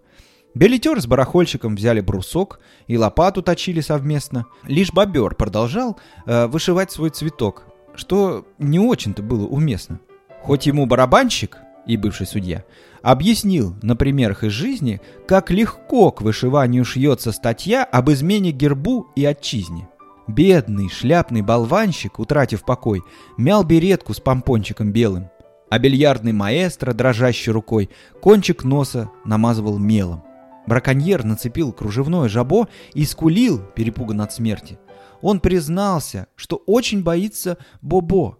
Билетер 0.55 1.00
с 1.00 1.09
барахольщиком 1.09 1.75
взяли 1.75 2.00
брусок 2.00 2.61
и 2.87 2.97
лопату 2.97 3.43
точили 3.43 3.81
совместно. 3.81 4.47
Лишь 4.62 4.93
бобер 4.93 5.35
продолжал 5.35 5.99
э, 6.25 6.47
вышивать 6.47 6.93
свой 6.93 7.11
цветок, 7.11 7.64
что 7.97 8.47
не 8.59 8.79
очень-то 8.79 9.25
было 9.25 9.49
уместно. 9.49 9.99
Хоть 10.41 10.67
ему 10.67 10.87
барабанщик 10.87 11.59
и 11.87 11.97
бывший 11.97 12.27
судья 12.27 12.65
объяснил 13.03 13.75
на 13.83 13.97
примерах 13.97 14.45
из 14.45 14.53
жизни, 14.53 15.01
как 15.27 15.51
легко 15.51 16.11
к 16.11 16.23
вышиванию 16.23 16.85
шьется 16.85 17.33
статья 17.33 17.85
об 17.85 18.11
измене 18.11 18.53
гербу 18.53 19.09
и 19.17 19.25
отчизне. 19.25 19.89
Бедный 20.29 20.89
шляпный 20.89 21.43
болванщик, 21.43 22.19
утратив 22.19 22.65
покой, 22.65 23.03
мял 23.37 23.65
беретку 23.65 24.15
с 24.15 24.21
помпончиком 24.21 24.93
белым, 24.93 25.31
а 25.69 25.79
бильярдный 25.79 26.33
маэстро, 26.33 26.93
дрожащей 26.93 27.53
рукой, 27.53 27.91
кончик 28.21 28.62
носа 28.62 29.11
намазывал 29.25 29.79
мелом. 29.79 30.23
Браконьер 30.67 31.25
нацепил 31.25 31.73
кружевное 31.73 32.29
жабо 32.29 32.69
и 32.95 33.05
скулил, 33.05 33.59
перепуган 33.75 34.21
от 34.21 34.33
смерти. 34.33 34.79
Он 35.21 35.41
признался, 35.41 36.29
что 36.37 36.62
очень 36.67 37.03
боится 37.03 37.59
Бобо 37.81 38.39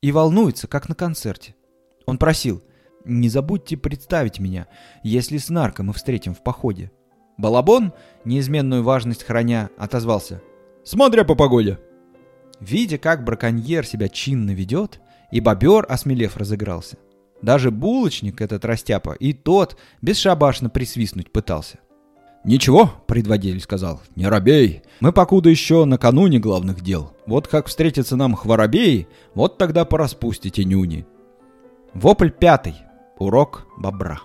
и 0.00 0.12
волнуется, 0.12 0.68
как 0.68 0.88
на 0.88 0.94
концерте. 0.94 1.56
Он 2.06 2.16
просил– 2.16 2.62
не 3.04 3.28
забудьте 3.28 3.76
представить 3.76 4.38
меня, 4.38 4.66
если 5.02 5.38
с 5.38 5.48
нарко 5.48 5.82
мы 5.82 5.92
встретим 5.92 6.34
в 6.34 6.42
походе. 6.42 6.90
Балабон, 7.36 7.92
неизменную 8.24 8.82
важность 8.82 9.24
храня, 9.24 9.70
отозвался. 9.76 10.40
Смотря 10.84 11.24
по 11.24 11.34
погоде. 11.34 11.78
Видя, 12.60 12.98
как 12.98 13.24
браконьер 13.24 13.86
себя 13.86 14.08
чинно 14.08 14.52
ведет, 14.52 15.00
и 15.30 15.40
бобер, 15.40 15.84
осмелев, 15.88 16.36
разыгрался. 16.36 16.96
Даже 17.42 17.70
булочник 17.70 18.40
этот 18.40 18.64
растяпа, 18.64 19.12
и 19.12 19.32
тот 19.32 19.76
бесшабашно 20.00 20.70
присвистнуть 20.70 21.32
пытался. 21.32 21.78
«Ничего»,— 22.44 22.92
предводитель 23.06 23.60
сказал,— 23.60 24.02
«не 24.16 24.26
робей. 24.26 24.82
Мы 25.00 25.12
покуда 25.12 25.48
еще 25.48 25.84
накануне 25.86 26.38
главных 26.38 26.82
дел. 26.82 27.16
Вот 27.26 27.48
как 27.48 27.66
встретятся 27.66 28.16
нам 28.16 28.34
хворобеи, 28.34 29.08
вот 29.34 29.58
тогда 29.58 29.84
пораспустите 29.84 30.64
нюни». 30.64 31.06
Вопль 31.94 32.30
пятый. 32.30 32.74
Урок 33.24 33.66
бобра. 33.78 34.20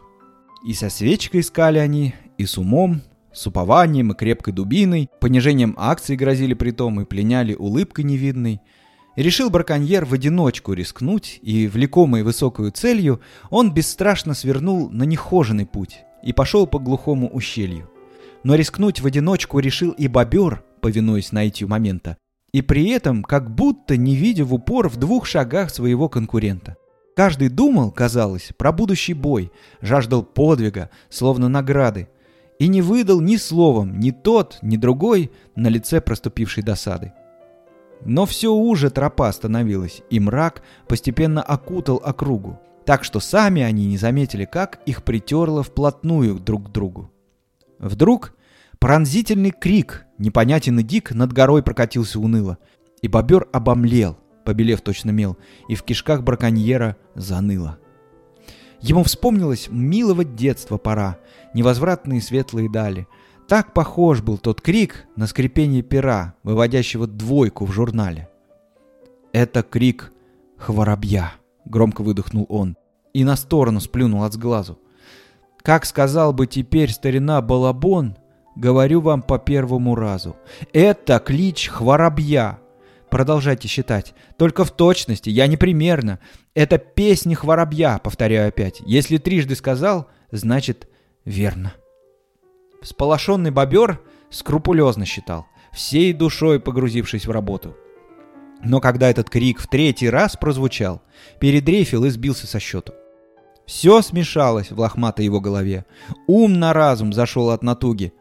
И 0.65 0.73
со 0.73 0.89
свечкой 0.89 1.39
искали 1.39 1.79
они, 1.79 2.15
и 2.37 2.45
с 2.45 2.57
умом, 2.57 3.01
с 3.31 3.47
упованием 3.47 4.11
и 4.11 4.15
крепкой 4.15 4.53
дубиной, 4.53 5.07
понижением 5.21 5.73
акций 5.77 6.17
грозили 6.17 6.53
притом 6.53 6.99
и 6.99 7.05
пленяли 7.05 7.53
улыбкой 7.53 8.03
невидной. 8.03 8.59
И 9.15 9.23
решил 9.23 9.49
браконьер 9.49 10.03
в 10.03 10.13
одиночку 10.13 10.73
рискнуть, 10.73 11.39
и, 11.41 11.67
влекомый 11.67 12.23
высокую 12.23 12.71
целью, 12.71 13.21
он 13.49 13.73
бесстрашно 13.73 14.33
свернул 14.33 14.89
на 14.89 15.03
нехоженный 15.03 15.65
путь 15.65 16.01
и 16.21 16.33
пошел 16.33 16.67
по 16.67 16.77
глухому 16.77 17.29
ущелью. 17.29 17.89
Но 18.43 18.55
рискнуть 18.55 18.99
в 18.99 19.05
одиночку 19.05 19.59
решил 19.59 19.91
и 19.91 20.09
бобер, 20.09 20.63
повинуясь 20.81 21.31
наитию 21.31 21.69
момента, 21.69 22.17
и 22.51 22.61
при 22.61 22.89
этом 22.89 23.23
как 23.23 23.49
будто 23.49 23.95
не 23.95 24.15
видя 24.15 24.43
в 24.43 24.53
упор 24.53 24.89
в 24.89 24.97
двух 24.97 25.25
шагах 25.25 25.69
своего 25.69 26.09
конкурента. 26.09 26.75
Каждый 27.19 27.49
думал, 27.49 27.91
казалось, 27.91 28.53
про 28.55 28.71
будущий 28.71 29.13
бой, 29.13 29.51
жаждал 29.81 30.23
подвига, 30.23 30.89
словно 31.09 31.49
награды, 31.49 32.07
и 32.59 32.69
не 32.69 32.81
выдал 32.81 33.19
ни 33.19 33.35
словом 33.35 33.99
ни 33.99 34.11
тот, 34.11 34.57
ни 34.61 34.77
другой 34.77 35.29
на 35.53 35.67
лице 35.67 35.99
проступившей 35.99 36.63
досады. 36.63 37.11
Но 38.05 38.25
все 38.25 38.53
уже 38.53 38.89
тропа 38.89 39.29
становилась, 39.33 40.01
и 40.09 40.17
мрак 40.21 40.63
постепенно 40.87 41.43
окутал 41.43 42.01
округу, 42.01 42.57
так 42.85 43.03
что 43.03 43.19
сами 43.19 43.63
они 43.63 43.85
не 43.87 43.97
заметили, 43.97 44.45
как 44.45 44.79
их 44.85 45.03
притерло 45.03 45.61
вплотную 45.61 46.39
друг 46.39 46.69
к 46.69 46.71
другу. 46.71 47.11
Вдруг 47.79 48.33
пронзительный 48.79 49.51
крик, 49.51 50.05
непонятен 50.19 50.79
и 50.79 50.83
дик, 50.83 51.11
над 51.11 51.33
горой 51.33 51.63
прокатился 51.63 52.17
уныло, 52.17 52.59
и 53.01 53.09
бобер 53.09 53.49
обомлел— 53.51 54.17
побелев 54.49 54.81
точно 54.81 55.11
мел, 55.11 55.37
и 55.67 55.75
в 55.75 55.83
кишках 55.83 56.23
браконьера 56.23 56.97
заныло. 57.13 57.77
Ему 58.81 59.03
вспомнилось 59.03 59.67
милого 59.69 60.23
детства 60.23 60.77
пора, 60.77 61.19
невозвратные 61.53 62.19
светлые 62.19 62.67
дали. 62.67 63.07
Так 63.47 63.73
похож 63.73 64.23
был 64.23 64.39
тот 64.39 64.59
крик 64.59 65.05
на 65.15 65.27
скрипение 65.27 65.83
пера, 65.83 66.33
выводящего 66.41 67.05
двойку 67.05 67.65
в 67.65 67.71
журнале. 67.71 68.27
«Это 69.33 69.61
крик 69.61 70.11
хворобья»,— 70.57 71.33
громко 71.65 72.01
выдохнул 72.01 72.47
он, 72.49 72.75
и 73.13 73.23
на 73.23 73.35
сторону 73.35 73.79
сплюнул 73.81 74.23
от 74.23 74.33
сглазу. 74.33 74.79
Как 75.61 75.85
сказал 75.85 76.33
бы 76.33 76.47
теперь 76.47 76.89
старина 76.89 77.39
Балабон, 77.43 78.17
говорю 78.55 79.01
вам 79.01 79.21
по 79.21 79.37
первому 79.37 79.93
разу. 79.93 80.35
Это 80.73 81.19
клич 81.19 81.67
хворобья. 81.67 82.59
Продолжайте 83.09 83.67
считать. 83.67 84.13
Только 84.37 84.63
в 84.63 84.71
точности, 84.71 85.29
я 85.29 85.47
не 85.47 85.57
примерно. 85.57 86.19
Это 86.53 86.77
песни 86.77 87.33
хворобья, 87.33 87.99
повторяю 88.03 88.49
опять. 88.49 88.81
Если 88.85 89.17
трижды 89.17 89.55
сказал, 89.55 90.07
значит 90.31 90.87
верно. 91.25 91.73
Сполошенный 92.81 93.51
бобер 93.51 93.99
скрупулезно 94.29 95.05
считал, 95.05 95.47
всей 95.73 96.13
душой 96.13 96.59
погрузившись 96.59 97.25
в 97.25 97.31
работу. 97.31 97.75
Но 98.63 98.79
когда 98.79 99.09
этот 99.09 99.29
крик 99.29 99.59
в 99.59 99.67
третий 99.67 100.09
раз 100.09 100.35
прозвучал, 100.35 101.01
передрейфил 101.39 102.05
и 102.05 102.09
сбился 102.09 102.45
со 102.45 102.59
счету. 102.59 102.93
Все 103.65 104.01
смешалось 104.01 104.71
в 104.71 104.79
лохматой 104.79 105.25
его 105.25 105.39
голове. 105.39 105.85
Ум 106.27 106.59
на 106.59 106.73
разум 106.73 107.13
зашел 107.13 107.51
от 107.51 107.63
натуги. 107.63 108.13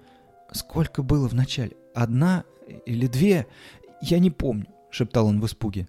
Сколько 0.52 1.02
было 1.02 1.26
вначале? 1.26 1.72
Одна 1.94 2.44
или 2.86 3.06
две? 3.06 3.46
Я 4.00 4.18
не 4.18 4.30
помню, 4.30 4.66
шептал 4.90 5.26
он 5.26 5.40
в 5.40 5.46
испуге. 5.46 5.88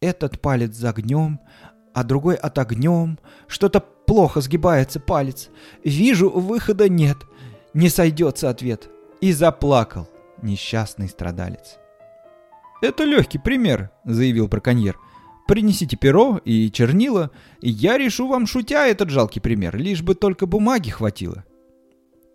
Этот 0.00 0.40
палец 0.40 0.74
за 0.74 0.90
огнем, 0.90 1.40
а 1.94 2.04
другой 2.04 2.36
от 2.36 2.58
огнем. 2.58 3.18
Что-то 3.46 3.80
плохо 3.80 4.40
сгибается 4.40 5.00
палец. 5.00 5.50
Вижу, 5.84 6.30
выхода 6.30 6.88
нет. 6.88 7.18
Не 7.74 7.88
сойдется 7.88 8.50
ответ. 8.50 8.88
И 9.20 9.32
заплакал 9.32 10.08
несчастный 10.42 11.08
страдалец. 11.08 11.78
«Это 12.80 13.02
легкий 13.02 13.38
пример»,— 13.38 13.90
заявил 14.04 14.46
браконьер. 14.46 14.96
Принесите 15.48 15.96
перо 15.96 16.40
и 16.44 16.70
чернила, 16.70 17.30
и 17.62 17.70
я 17.70 17.96
решу 17.96 18.28
вам, 18.28 18.46
шутя, 18.46 18.86
этот 18.86 19.08
жалкий 19.08 19.40
пример, 19.40 19.76
лишь 19.78 20.02
бы 20.02 20.14
только 20.14 20.44
бумаги 20.44 20.90
хватило. 20.90 21.42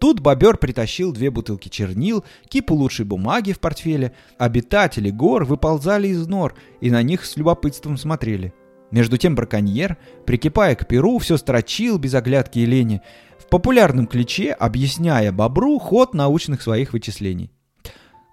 Тут 0.03 0.19
бобер 0.19 0.57
притащил 0.57 1.13
две 1.13 1.31
бутылки 1.31 1.69
чернил, 1.69 2.25
кипу 2.49 2.75
лучшей 2.75 3.05
бумаги 3.05 3.53
в 3.53 3.61
портфеле. 3.61 4.11
Обитатели 4.37 5.09
гор 5.09 5.45
выползали 5.45 6.09
из 6.09 6.27
нор 6.27 6.55
и 6.81 6.91
на 6.91 7.01
них 7.01 7.23
с 7.23 7.37
любопытством 7.37 7.95
смотрели. 7.95 8.53
Между 8.91 9.17
тем 9.17 9.33
браконьер, 9.33 9.95
прикипая 10.25 10.75
к 10.75 10.89
перу, 10.89 11.19
все 11.19 11.37
строчил 11.37 11.99
без 11.99 12.15
оглядки 12.15 12.59
и 12.59 12.65
лени, 12.65 13.01
в 13.39 13.47
популярном 13.47 14.07
ключе 14.07 14.51
объясняя 14.51 15.31
бобру 15.31 15.79
ход 15.79 16.13
научных 16.13 16.61
своих 16.61 16.91
вычислений. 16.91 17.53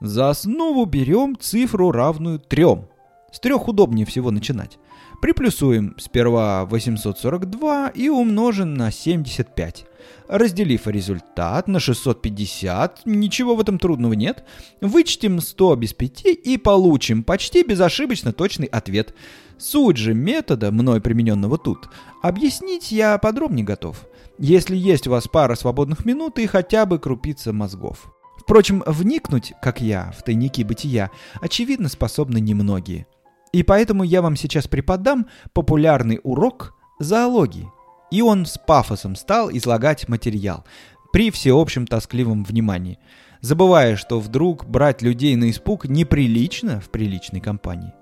За 0.01 0.31
основу 0.31 0.87
берем 0.87 1.39
цифру, 1.39 1.93
равную 1.93 2.41
трем. 2.41 2.89
С 3.31 3.39
трех 3.39 3.69
удобнее 3.69 4.07
всего 4.07 4.33
начинать. 4.33 4.81
Приплюсуем 5.21 5.95
сперва 5.99 6.65
842 6.65 7.89
и 7.91 8.09
умножим 8.09 8.73
на 8.73 8.91
75. 8.91 9.85
Разделив 10.29 10.87
результат 10.87 11.69
на 11.69 11.79
650, 11.79 13.03
ничего 13.05 13.55
в 13.55 13.61
этом 13.61 13.79
трудного 13.79 14.15
нет, 14.15 14.45
вычтем 14.81 15.41
100 15.41 15.77
без 15.77 15.93
5 15.93 16.25
и 16.25 16.57
получим 16.57 17.23
почти 17.23 17.63
безошибочно 17.63 18.33
точный 18.33 18.67
ответ. 18.67 19.15
Суть 19.59 19.99
же 19.99 20.15
метода, 20.15 20.73
мной 20.73 21.03
примененного 21.03 21.59
тут, 21.59 21.91
объяснить 22.23 22.91
я 22.91 23.19
подробнее 23.19 23.67
готов, 23.67 24.07
если 24.39 24.75
есть 24.75 25.07
у 25.07 25.11
вас 25.11 25.29
пара 25.29 25.55
свободных 25.55 26.07
минут 26.07 26.39
и 26.39 26.47
хотя 26.47 26.87
бы 26.87 26.99
крупица 26.99 27.53
мозгов. 27.53 28.11
Впрочем, 28.39 28.83
вникнуть, 28.87 29.53
как 29.61 29.83
я, 29.83 30.15
в 30.17 30.23
тайники 30.23 30.63
бытия, 30.63 31.11
очевидно 31.43 31.91
способны 31.91 32.41
немногие– 32.41 33.07
и 33.53 33.63
поэтому 33.63 34.05
я 34.05 34.23
вам 34.23 34.37
сейчас 34.37 34.69
преподам 34.69 35.27
популярный 35.53 36.21
урок 36.23 36.75
зоологии. 36.99 37.69
И 38.11 38.23
он 38.23 38.47
с 38.47 38.59
пафосом 38.59 39.17
стал 39.17 39.51
излагать 39.51 40.09
материал 40.09 40.65
при 41.13 41.31
всеобщем 41.31 41.87
тоскливом 41.87 42.45
внимании, 42.45 42.99
забывая, 43.41 43.97
что 43.97 44.21
вдруг 44.21 44.67
брать 44.67 45.03
людей 45.03 45.35
на 45.37 45.51
испуг 45.51 45.87
неприлично 45.87 46.81
в 46.81 46.91
приличной 46.91 47.41
компании. 47.41 47.93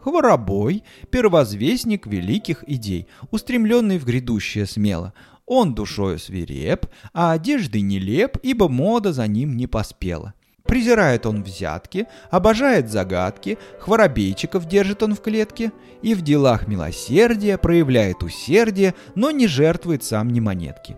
Хворобой– 0.00 0.82
первозвестник 1.10 2.06
великих 2.06 2.64
идей, 2.66 3.06
устремленный 3.30 3.98
в 3.98 4.06
грядущее 4.06 4.66
смело. 4.66 5.12
Он 5.44 5.74
душою 5.74 6.18
свиреп, 6.18 6.86
а 7.12 7.32
одежды 7.32 7.80
нелеп, 7.80 8.38
ибо 8.42 8.68
мода 8.68 9.12
за 9.12 9.26
ним 9.26 9.56
не 9.56 9.66
поспела. 9.66 10.32
Презирает 10.70 11.26
он 11.26 11.42
взятки, 11.42 12.06
обожает 12.30 12.88
загадки, 12.88 13.58
хворобейчиков 13.80 14.66
держит 14.66 15.02
он 15.02 15.16
в 15.16 15.20
клетке, 15.20 15.72
и 16.00 16.14
в 16.14 16.22
делах 16.22 16.68
милосердия 16.68 17.58
проявляет 17.58 18.22
усердие, 18.22 18.94
но 19.16 19.32
не 19.32 19.48
жертвует 19.48 20.04
сам 20.04 20.28
ни 20.28 20.38
монетки. 20.38 20.96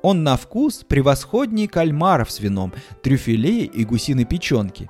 Он 0.00 0.24
на 0.24 0.38
вкус 0.38 0.86
превосходнее 0.88 1.68
кальмаров 1.68 2.30
с 2.30 2.40
вином, 2.40 2.72
трюфелей 3.02 3.66
и 3.66 3.84
гусиной 3.84 4.24
печенки. 4.24 4.88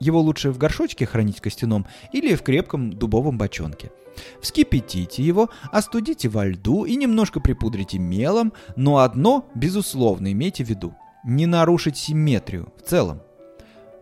Его 0.00 0.20
лучше 0.20 0.50
в 0.50 0.58
горшочке 0.58 1.06
хранить 1.06 1.40
костяном 1.40 1.86
или 2.12 2.34
в 2.34 2.42
крепком 2.42 2.92
дубовом 2.92 3.38
бочонке. 3.38 3.92
Вскипятите 4.40 5.22
его, 5.22 5.50
остудите 5.70 6.28
во 6.28 6.48
льду 6.48 6.84
и 6.84 6.96
немножко 6.96 7.38
припудрите 7.38 8.00
мелом, 8.00 8.52
но 8.74 8.98
одно, 8.98 9.48
безусловно, 9.54 10.32
имейте 10.32 10.64
в 10.64 10.68
виду– 10.68 10.96
не 11.24 11.46
нарушить 11.46 11.96
симметрию 11.96 12.72
в 12.76 12.88
целом. 12.88 13.20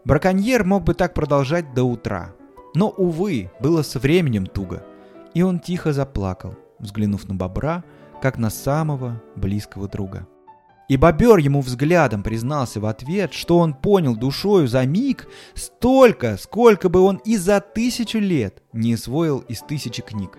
Браконьер 0.06 0.62
мог 0.62 0.84
бы 0.84 0.94
так 0.94 1.14
продолжать 1.14 1.74
до 1.74 1.82
утра. 1.82 2.32
Но, 2.76 2.90
увы, 2.90 3.50
было 3.58 3.82
со 3.82 3.98
временем 3.98 4.46
туго. 4.46 4.84
И 5.34 5.42
он 5.42 5.58
тихо 5.58 5.92
заплакал, 5.92 6.54
взглянув 6.78 7.26
на 7.26 7.34
бобра, 7.34 7.82
как 8.22 8.38
на 8.38 8.48
самого 8.48 9.20
близкого 9.34 9.88
друга. 9.88 10.28
И 10.88 10.96
бобер 10.96 11.38
ему 11.38 11.60
взглядом 11.60 12.22
признался 12.22 12.78
в 12.78 12.86
ответ, 12.86 13.32
что 13.32 13.58
он 13.58 13.74
понял 13.74 14.14
душою 14.14 14.68
за 14.68 14.86
миг 14.86 15.26
столько, 15.54 16.36
сколько 16.36 16.88
бы 16.88 17.00
он 17.00 17.16
и 17.24 17.36
за 17.36 17.58
тысячу 17.58 18.20
лет 18.20 18.62
не 18.72 18.94
освоил 18.94 19.40
из 19.48 19.58
тысячи 19.62 20.02
книг. 20.02 20.38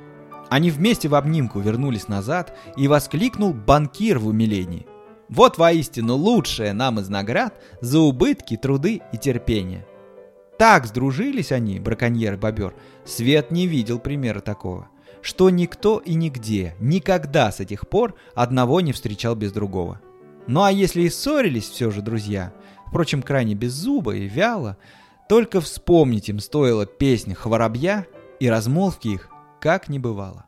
Они 0.49 0.71
вместе 0.71 1.09
в 1.09 1.15
обнимку 1.15 1.59
вернулись 1.59 2.07
назад, 2.07 2.57
и 2.77 2.87
воскликнул 2.87 3.53
банкир 3.53 4.17
в 4.17 4.27
умилении– 4.27 4.87
вот 5.29 5.57
воистину 5.57 6.15
лучшее 6.15 6.73
нам 6.73 6.99
из 6.99 7.09
наград 7.09 7.61
за 7.81 7.99
убытки, 7.99 8.55
труды 8.57 9.01
и 9.11 9.17
терпение. 9.17 9.85
Так 10.57 10.85
сдружились 10.85 11.51
они, 11.51 11.79
браконьер 11.79 12.33
и 12.33 12.37
бобер, 12.37 12.73
свет 13.05 13.51
не 13.51 13.67
видел 13.67 13.99
примера 13.99 14.39
такого, 14.39 14.89
что 15.21 15.49
никто 15.49 15.99
и 15.99 16.15
нигде, 16.15 16.75
никогда 16.79 17.51
с 17.51 17.59
этих 17.59 17.87
пор 17.87 18.15
одного 18.33 18.81
не 18.81 18.93
встречал 18.93 19.35
без 19.35 19.51
другого. 19.51 20.01
Ну 20.47 20.63
а 20.63 20.71
если 20.71 21.01
и 21.01 21.09
ссорились 21.09 21.69
все 21.69 21.91
же 21.91 22.01
друзья, 22.01 22.53
впрочем, 22.87 23.21
крайне 23.21 23.53
беззубо 23.53 24.15
и 24.15 24.27
вяло, 24.27 24.77
только 25.29 25.59
вспомнить 25.59 26.29
им 26.29 26.39
стоило 26.39 26.85
песня 26.85 27.35
«Хворобья» 27.35 28.07
и 28.39 28.49
размолвки 28.49 29.09
их 29.09 29.29
как 29.59 29.89
не 29.89 29.99
бывало. 29.99 30.45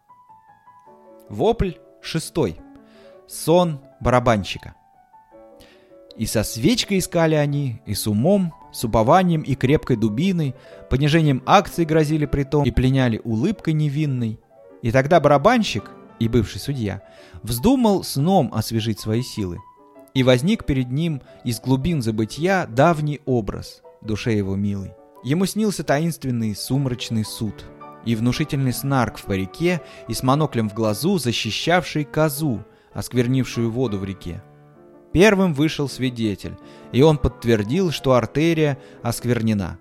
Вопль 1.27 1.73
шестой. 2.01 2.59
Сон 3.29 3.79
барабанщика. 3.99 4.73
И 6.17 6.25
со 6.25 6.43
свечкой 6.43 6.97
искали 6.97 7.35
они, 7.35 7.79
и 7.85 7.93
с 7.93 8.07
умом, 8.07 8.53
с 8.73 8.83
упованием 8.83 9.41
и 9.41 9.53
крепкой 9.53 9.97
дубиной, 9.97 10.55
понижением 10.89 11.43
акций 11.45 11.85
грозили 11.85 12.25
притом 12.25 12.65
и 12.65 12.71
пленяли 12.71 13.21
улыбкой 13.23 13.73
невинной. 13.73 14.39
И 14.81 14.91
тогда 14.91 15.19
барабанщик, 15.19 15.91
и 16.17 16.27
бывший 16.27 16.59
судья, 16.59 17.03
вздумал 17.43 18.03
сном 18.03 18.49
освежить 18.51 18.99
свои 18.99 19.21
силы. 19.21 19.59
И 20.15 20.23
возник 20.23 20.65
перед 20.65 20.89
ним 20.89 21.21
из 21.43 21.61
глубин 21.61 22.01
забытия 22.01 22.65
давний 22.65 23.21
образ, 23.25 23.83
душе 24.01 24.35
его 24.35 24.55
милый. 24.55 24.91
Ему 25.23 25.45
снился 25.45 25.83
таинственный 25.83 26.55
сумрачный 26.55 27.23
суд 27.23 27.63
и 28.05 28.15
внушительный 28.15 28.73
снарк 28.73 29.19
в 29.19 29.25
парике 29.25 29.81
и 30.07 30.15
с 30.15 30.23
моноклем 30.23 30.67
в 30.67 30.73
глазу, 30.73 31.19
защищавший 31.19 32.05
козу, 32.05 32.65
осквернившую 32.93 33.71
воду 33.71 33.97
в 33.97 34.03
реке. 34.03 34.41
Первым 35.11 35.53
вышел 35.53 35.89
свидетель, 35.89 36.57
и 36.91 37.01
он 37.01 37.17
подтвердил, 37.17 37.91
что 37.91 38.13
артерия 38.13 38.77
осквернена. 39.01 39.79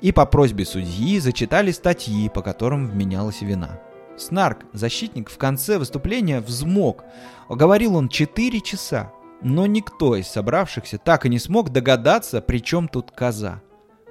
И 0.00 0.12
по 0.12 0.26
просьбе 0.26 0.64
судьи 0.64 1.18
зачитали 1.18 1.72
статьи, 1.72 2.28
по 2.28 2.42
которым 2.42 2.88
вменялась 2.88 3.42
вина. 3.42 3.80
Снарк, 4.16 4.64
защитник, 4.72 5.30
в 5.30 5.38
конце 5.38 5.78
выступления 5.78 6.40
взмок. 6.40 7.04
Говорил 7.48 7.96
он 7.96 8.08
4 8.08 8.60
часа, 8.60 9.12
но 9.42 9.66
никто 9.66 10.16
из 10.16 10.28
собравшихся 10.28 10.98
так 10.98 11.26
и 11.26 11.28
не 11.28 11.38
смог 11.38 11.70
догадаться, 11.70 12.40
при 12.40 12.58
чем 12.58 12.88
тут 12.88 13.10
коза. 13.10 13.62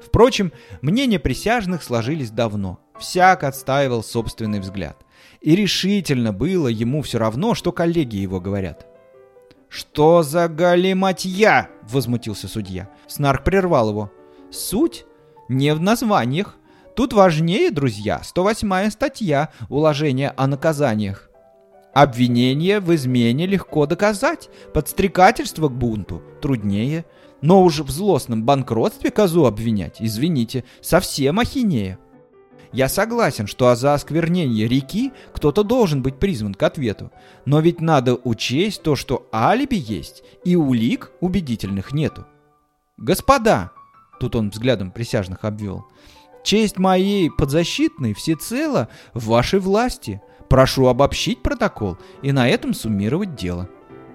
Впрочем, 0.03 0.51
мнения 0.81 1.19
присяжных 1.19 1.83
сложились 1.83 2.31
давно. 2.31 2.79
Всяк 2.99 3.43
отстаивал 3.43 4.03
собственный 4.03 4.59
взгляд. 4.59 5.05
И 5.41 5.55
решительно 5.55 6.33
было 6.33 6.67
ему 6.67 7.01
все 7.01 7.17
равно, 7.17 7.55
что 7.55 7.71
коллеги 7.71 8.17
его 8.17 8.39
говорят. 8.39 8.85
«Что 9.69 10.23
за 10.23 10.47
галиматья?»— 10.47 11.69
возмутился 11.83 12.47
судья. 12.47 12.89
Снарк 13.07 13.43
прервал 13.43 13.89
его. 13.89 14.11
«Суть 14.51 15.05
не 15.47 15.73
в 15.75 15.81
названиях. 15.81 16.57
Тут 16.95 17.13
важнее, 17.13 17.71
друзья, 17.71 18.21
108-я 18.23 18.91
статья 18.91 19.49
уложения 19.69 20.33
о 20.35 20.47
наказаниях. 20.47 21.29
Обвинение 21.93 22.79
в 22.79 22.93
измене 22.93 23.45
легко 23.45 23.85
доказать, 23.85 24.49
подстрекательство 24.73 25.69
к 25.69 25.73
бунту 25.73 26.21
труднее. 26.41 27.05
Но 27.41 27.63
уж 27.63 27.79
в 27.79 27.89
злостном 27.89 28.43
банкротстве 28.43 29.11
козу 29.11 29.45
обвинять, 29.45 29.97
извините, 29.99 30.65
совсем 30.81 31.39
ахинея. 31.39 31.97
Я 32.71 32.87
согласен, 32.87 33.47
что 33.47 33.73
за 33.75 33.95
осквернение 33.95 34.67
реки 34.67 35.11
кто-то 35.33 35.63
должен 35.63 36.03
быть 36.03 36.19
призван 36.19 36.53
к 36.53 36.61
ответу. 36.61 37.11
Но 37.45 37.59
ведь 37.61 37.81
надо 37.81 38.15
учесть 38.15 38.83
то, 38.83 38.95
что 38.95 39.27
алиби 39.33 39.75
есть, 39.75 40.23
и 40.45 40.55
улик 40.55 41.11
убедительных 41.19 41.93
нету. 41.93 42.27
Господа, 42.97 43.71
тут 44.19 44.35
он 44.35 44.51
взглядом 44.51 44.91
присяжных 44.91 45.45
обвел, 45.45 45.85
честь 46.43 46.77
моей 46.77 47.31
подзащитной 47.31 48.13
всецело 48.13 48.89
в 49.13 49.27
вашей 49.27 49.59
власти. 49.59 50.21
Прошу 50.47 50.87
обобщить 50.87 51.43
протокол 51.43 51.97
и 52.21 52.31
на 52.31 52.49
этом 52.49 52.73
суммировать 52.73 53.35
дело. 53.35 53.69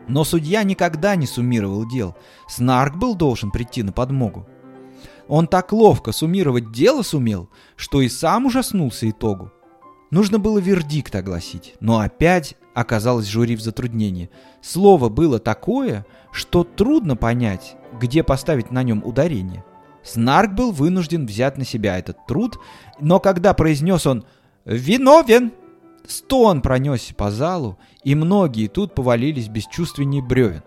Но 0.09 0.25
судья 0.25 0.63
никогда 0.65 1.17
не 1.17 1.27
суммировал 1.27 1.89
дел. 1.89 2.17
Снарк 2.49 2.97
был 2.97 3.15
должен 3.15 3.51
прийти 3.51 3.83
на 3.83 3.93
подмогу. 3.93 4.47
Он 5.29 5.47
так 5.47 5.73
ловко 5.73 6.13
суммировать 6.13 6.73
дело 6.73 7.03
сумел, 7.03 7.49
что 7.77 8.03
и 8.03 8.09
сам 8.09 8.47
ужаснулся 8.47 9.09
итогу. 9.09 9.51
Нужно 10.11 10.39
было 10.39 10.59
вердикт 10.59 11.15
огласить, 11.15 11.75
но 11.81 12.01
опять 12.01 12.57
оказалось 12.75 13.27
жюри 13.27 13.57
в 13.57 13.61
затруднении. 13.61 14.31
Слово 14.61 15.09
было 15.09 15.39
такое, 15.39 16.07
что 16.33 16.65
трудно 16.65 17.17
понять, 17.17 17.77
где 17.99 18.23
поставить 18.23 18.71
на 18.71 18.83
нем 18.83 19.03
ударение. 19.05 19.65
Снарк 20.03 20.53
был 20.53 20.71
вынужден 20.71 21.27
взять 21.27 21.57
на 21.57 21.65
себя 21.65 21.99
этот 21.99 22.27
труд, 22.27 22.59
но 23.01 23.21
когда 23.21 23.55
произнес 23.55 24.07
он 24.07 24.25
«Виновен!», 24.67 25.53
стон 26.07 26.61
пронесся 26.61 27.15
по 27.15 27.31
залу, 27.31 27.79
и 28.03 28.15
многие 28.15 28.69
тут 28.69 28.95
повалились 28.95 29.49
бесчувственней 29.49 30.21
бревен. 30.21 30.63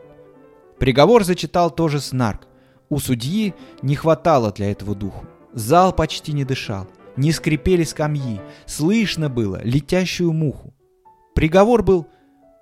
Приговор 0.80 1.24
зачитал 1.24 1.70
тоже 1.70 2.00
Снарк. 2.00 2.48
У 2.90 3.00
судьи 3.00 3.54
не 3.82 3.96
хватало 3.96 4.52
для 4.52 4.72
этого 4.72 4.96
духу. 4.96 5.26
Зал 5.54 5.94
почти 5.94 6.34
не 6.34 6.46
дышал, 6.46 6.88
не 7.16 7.32
скрипели 7.32 7.84
скамьи, 7.84 8.40
слышно 8.66 9.30
было 9.30 9.60
летящую 9.64 10.34
муху. 10.34 10.74
Приговор 11.36 11.84
был 11.84 12.08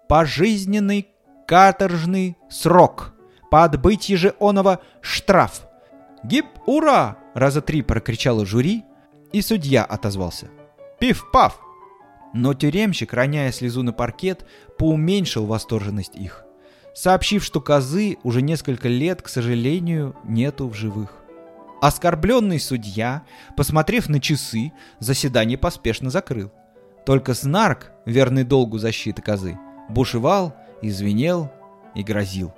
пожизненный 0.08 1.08
каторжный 1.48 2.38
срок, 2.50 3.14
по 3.52 3.64
отбытии 3.64 4.16
же 4.16 4.36
оного 4.40 4.80
штраф. 5.02 5.68
«Гиб, 6.24 6.46
ура!»— 6.66 7.18
раза 7.34 7.62
три 7.62 7.82
прокричало 7.82 8.46
жюри, 8.46 8.84
и 9.32 9.42
судья 9.42 9.84
отозвался. 9.84 10.48
«Пиф-паф!» 11.00 11.60
Но 12.34 12.54
тюремщик, 12.54 13.14
роняя 13.14 13.52
слезу 13.52 13.84
на 13.84 13.94
паркет, 13.94 14.46
поуменьшил 14.78 15.46
восторженность 15.46 16.16
их, 16.16 16.44
сообщив, 16.96 17.44
что 17.44 17.62
козы 17.62 18.18
уже 18.24 18.42
несколько 18.42 18.88
лет, 18.88 19.22
к 19.22 19.28
сожалению, 19.28 20.16
нету 20.24 20.68
в 20.68 20.74
живых. 20.74 21.14
Оскорбленный 21.82 22.60
судья, 22.60 23.24
посмотрев 23.56 24.10
на 24.10 24.20
часы, 24.20 24.72
заседание 25.00 25.58
поспешно 25.58 26.10
закрыл. 26.10 26.52
Только 27.06 27.36
Снарк, 27.36 27.92
верный 28.06 28.44
долгу 28.44 28.80
защиты 28.80 29.22
козы, 29.22 29.60
бушевал, 29.90 30.56
извинел 30.82 31.52
и 31.94 32.02
грозил. 32.02 32.54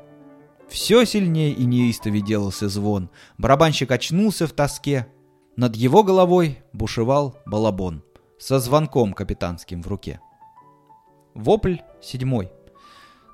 Все 0.69 1.03
сильнее 1.05 1.51
и 1.51 1.65
неистовее 1.65 2.23
делался 2.23 2.69
звон. 2.69 3.09
Барабанщик 3.37 3.91
очнулся 3.91 4.47
в 4.47 4.51
тоске. 4.51 5.07
Над 5.55 5.75
его 5.75 6.03
головой 6.03 6.59
бушевал 6.71 7.37
балабон 7.45 8.03
со 8.37 8.59
звонком 8.59 9.13
капитанским 9.13 9.81
в 9.81 9.87
руке. 9.87 10.21
Вопль 11.33 11.77
седьмой. 12.01 12.51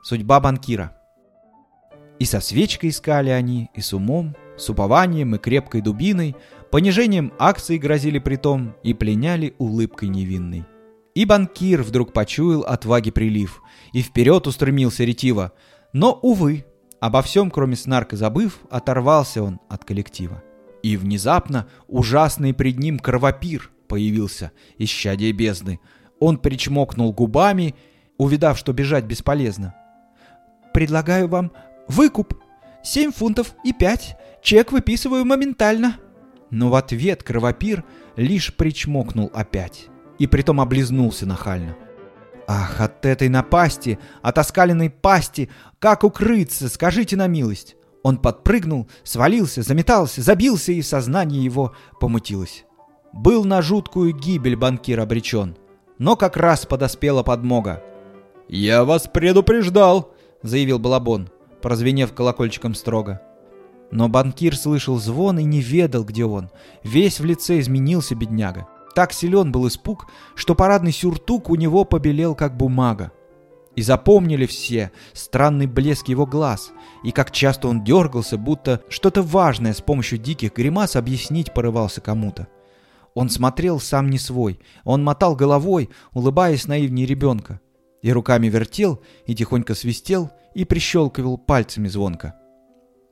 Судьба 0.03 0.41
банкира. 0.41 0.97
И 2.19 2.25
со 2.25 2.41
свечкой 2.41 2.89
искали 2.89 3.29
они, 3.29 3.69
и 3.73 3.79
с 3.79 3.93
умом, 3.93 4.35
с 4.57 4.69
упованием 4.69 5.33
и 5.35 5.37
крепкой 5.37 5.79
дубиной, 5.79 6.35
понижением 6.71 7.31
акций 7.39 7.77
грозили 7.77 8.19
притом 8.19 8.75
и 8.83 8.93
пленяли 8.93 9.55
улыбкой 9.59 10.09
невинной. 10.09 10.65
И 11.15 11.23
банкир 11.23 11.83
вдруг 11.83 12.11
почуял 12.11 12.63
отваги 12.63 13.11
прилив, 13.11 13.61
и 13.93 14.01
вперед 14.01 14.45
устремился 14.45 15.05
ретиво. 15.05 15.53
Но, 15.93 16.19
увы, 16.21 16.65
обо 16.99 17.21
всем, 17.21 17.49
кроме 17.49 17.77
снарка 17.77 18.17
забыв, 18.17 18.59
оторвался 18.69 19.41
он 19.41 19.61
от 19.69 19.85
коллектива. 19.85 20.43
И 20.81 20.97
внезапно 20.97 21.67
ужасный 21.87 22.53
пред 22.53 22.77
ним 22.77 22.99
кровопир 22.99 23.71
появился, 23.87 24.51
исчадие 24.77 25.31
бездны. 25.31 25.79
Он 26.19 26.37
причмокнул 26.37 27.13
губами, 27.13 27.75
увидав, 28.17 28.57
что 28.57 28.73
бежать 28.73 29.05
бесполезно. 29.05 29.75
«Предлагаю 30.73 31.27
вам 31.27 31.51
выкуп. 31.87 32.33
Семь 32.83 33.11
фунтов 33.11 33.55
и 33.63 33.73
пять. 33.73 34.17
Чек 34.41 34.71
выписываю 34.71 35.25
моментально». 35.25 35.97
Но 36.49 36.69
в 36.69 36.75
ответ 36.75 37.23
кровопир 37.23 37.83
лишь 38.15 38.53
причмокнул 38.55 39.31
опять. 39.33 39.87
И 40.19 40.27
притом 40.27 40.61
облизнулся 40.61 41.25
нахально. 41.25 41.75
Ах, 42.47 42.81
от 42.81 43.05
этой 43.05 43.29
напасти, 43.29 43.97
от 44.21 44.37
оскаленной 44.37 44.89
пасти, 44.89 45.49
как 45.79 46.03
укрыться, 46.03 46.69
скажите 46.69 47.15
на 47.15 47.27
милость. 47.27 47.75
Он 48.03 48.17
подпрыгнул, 48.17 48.89
свалился, 49.03 49.63
заметался, 49.63 50.21
забился, 50.21 50.73
и 50.73 50.81
сознание 50.81 51.43
его 51.43 51.73
помутилось 51.99 52.65
был 53.13 53.45
на 53.45 53.61
жуткую 53.61 54.13
гибель 54.13 54.55
банкир 54.55 54.99
обречен. 54.99 55.55
Но 55.99 56.15
как 56.15 56.35
раз 56.35 56.65
подоспела 56.65 57.23
подмога. 57.23 57.81
«Я 58.49 58.83
вас 58.83 59.07
предупреждал!»— 59.07 60.11
заявил 60.43 60.77
Балабон, 60.77 61.29
прозвенев 61.61 62.13
колокольчиком 62.13 62.75
строго. 62.75 63.21
Но 63.91 64.09
банкир 64.09 64.55
слышал 64.55 64.99
звон 64.99 65.39
и 65.39 65.43
не 65.43 65.61
ведал, 65.61 66.03
где 66.03 66.25
он. 66.25 66.49
Весь 66.83 67.19
в 67.19 67.25
лице 67.25 67.59
изменился 67.59 68.15
бедняга. 68.15 68.67
Так 68.95 69.13
силен 69.13 69.51
был 69.51 69.67
испуг, 69.67 70.07
что 70.35 70.55
парадный 70.55 70.91
сюртук 70.91 71.49
у 71.49 71.55
него 71.55 71.83
побелел, 71.83 72.35
как 72.35 72.55
бумага. 72.55 73.11
И 73.75 73.81
запомнили 73.81 74.45
все 74.45 74.91
странный 75.13 75.65
блеск 75.65 76.07
его 76.07 76.27
глаз, 76.27 76.71
и 77.03 77.11
как 77.11 77.31
часто 77.31 77.67
он 77.67 77.83
дергался, 77.83 78.37
будто 78.37 78.81
что-то 78.87 79.23
важное 79.23 79.73
с 79.73 79.81
помощью 79.81 80.19
диких 80.19 80.53
гримас 80.55 80.95
объяснить 80.95 81.53
порывался 81.53 81.99
кому-то. 81.99 82.47
Он 83.15 83.29
смотрел 83.29 83.79
сам 83.79 84.09
не 84.09 84.19
свой. 84.19 84.59
Он 84.83 85.03
мотал 85.03 85.35
головой, 85.35 85.89
улыбаясь 86.13 86.67
наивнее 86.67 87.07
ребенка. 87.07 87.59
И 88.03 88.11
руками 88.11 88.47
вертел, 88.47 89.01
и 89.25 89.33
тихонько 89.33 89.73
свистел, 89.73 90.29
и 90.53 90.63
прищелкивал 90.63 91.39
пальцами 91.39 91.87
звонко. 91.87 92.35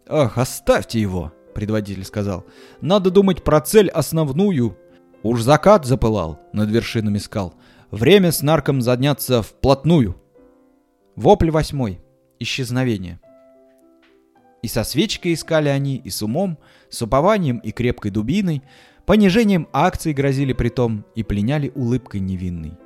«Ах, 0.07 0.37
оставьте 0.37 1.01
его!»— 1.01 1.33
предводитель 1.55 2.05
сказал. 2.05 2.45
«Надо 2.81 3.09
думать 3.09 3.43
про 3.43 3.59
цель 3.61 3.89
основную. 3.89 4.77
Уж 5.23 5.41
закат 5.41 5.85
запылал 5.85 6.39
над 6.53 6.69
вершинами 6.69 7.17
скал. 7.17 7.55
Время 7.89 8.31
с 8.31 8.43
нарком 8.43 8.81
заняться 8.81 9.41
вплотную». 9.41 10.21
Вопль 11.15 11.49
восьмой. 11.49 11.99
Исчезновение. 12.39 13.19
И 14.61 14.67
со 14.67 14.83
свечкой 14.83 15.33
искали 15.33 15.69
они, 15.69 15.95
и 15.95 16.11
с 16.11 16.21
умом, 16.21 16.59
с 16.89 17.01
упованием 17.01 17.57
и 17.57 17.71
крепкой 17.71 18.11
дубиной, 18.11 18.61
Понижением 19.05 19.67
акций 19.73 20.13
грозили 20.13 20.53
притом 20.53 21.05
и 21.15 21.23
пленяли 21.23 21.71
улыбкой 21.75 22.21
невинной. 22.21 22.77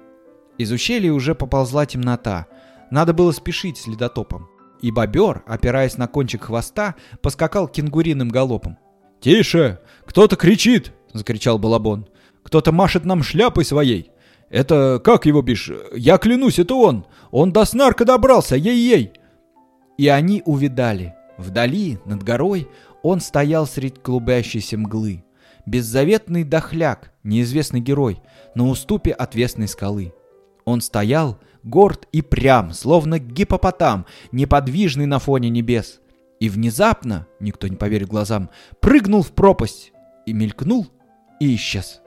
Из 0.58 0.72
ущелья 0.72 1.12
уже 1.12 1.36
поползла 1.36 1.86
темнота. 1.86 2.48
Надо 2.91 3.13
было 3.13 3.32
спешить 3.32 3.78
с. 3.78 3.88
И 4.82 4.91
бобер, 4.91 5.44
опираясь 5.48 5.98
на 5.98 6.08
кончик 6.08 6.46
хвоста, 6.46 6.96
поскакал 7.22 7.68
кенгуриным 7.68 8.30
галопом. 8.30 8.78
«Тише! 9.20 9.80
Кто-то 10.06 10.36
кричит!»— 10.36 10.94
закричал 11.13 11.58
Балабон. 11.58 12.08
«Кто-то 12.44 12.72
машет 12.72 13.06
нам 13.06 13.24
шляпой 13.24 13.65
своей! 13.65 14.12
Это 14.50 15.02
как 15.04 15.26
его 15.26 15.41
бишь? 15.41 15.72
Я 15.94 16.18
клянусь, 16.18 16.60
это 16.60 16.76
он! 16.76 17.06
Он 17.32 17.52
до 17.52 17.65
снарка 17.65 18.06
добрался! 18.06 18.56
Ей-ей!» 18.56 19.13
И 19.98 20.08
они 20.08 20.44
увидали. 20.46 21.15
Вдали, 21.38 22.00
над 22.06 22.22
горой, 22.22 22.68
он 23.02 23.22
стоял 23.22 23.65
средь 23.65 24.02
клубящейся 24.02 24.78
мглы 24.78 25.26
беззаветный 25.65 26.44
дохляк, 26.44 27.12
неизвестный 27.24 27.80
герой, 27.80 28.22
на 28.54 28.68
уступе 28.68 29.12
отвесной 29.12 29.68
скалы. 29.68 30.13
Он 30.65 30.82
стоял, 30.82 31.39
горд 31.63 32.08
и 32.12 32.21
прям, 32.21 32.73
словно 32.73 33.19
гипопотам, 33.19 34.06
неподвижный 34.32 35.06
на 35.06 35.19
фоне 35.19 35.49
небес. 35.49 36.01
И 36.39 36.49
внезапно, 36.49 37.28
никто 37.39 37.67
не 37.67 37.75
поверит 37.75 38.10
глазам, 38.10 38.49
прыгнул 38.82 39.21
в 39.21 39.32
пропасть 39.32 39.93
и 40.25 40.34
мелькнул 40.34 40.88
и 41.39 41.56
исчез. 41.56 42.01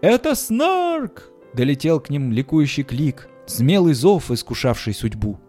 «Это 0.00 0.34
Снарк!»— 0.34 1.30
долетел 1.54 1.98
к 1.98 2.10
ним 2.10 2.32
ликующий 2.32 2.84
клик, 2.84 3.28
смелый 3.46 3.94
зов, 3.94 4.30
искушавший 4.30 4.94
судьбу. 4.94 5.40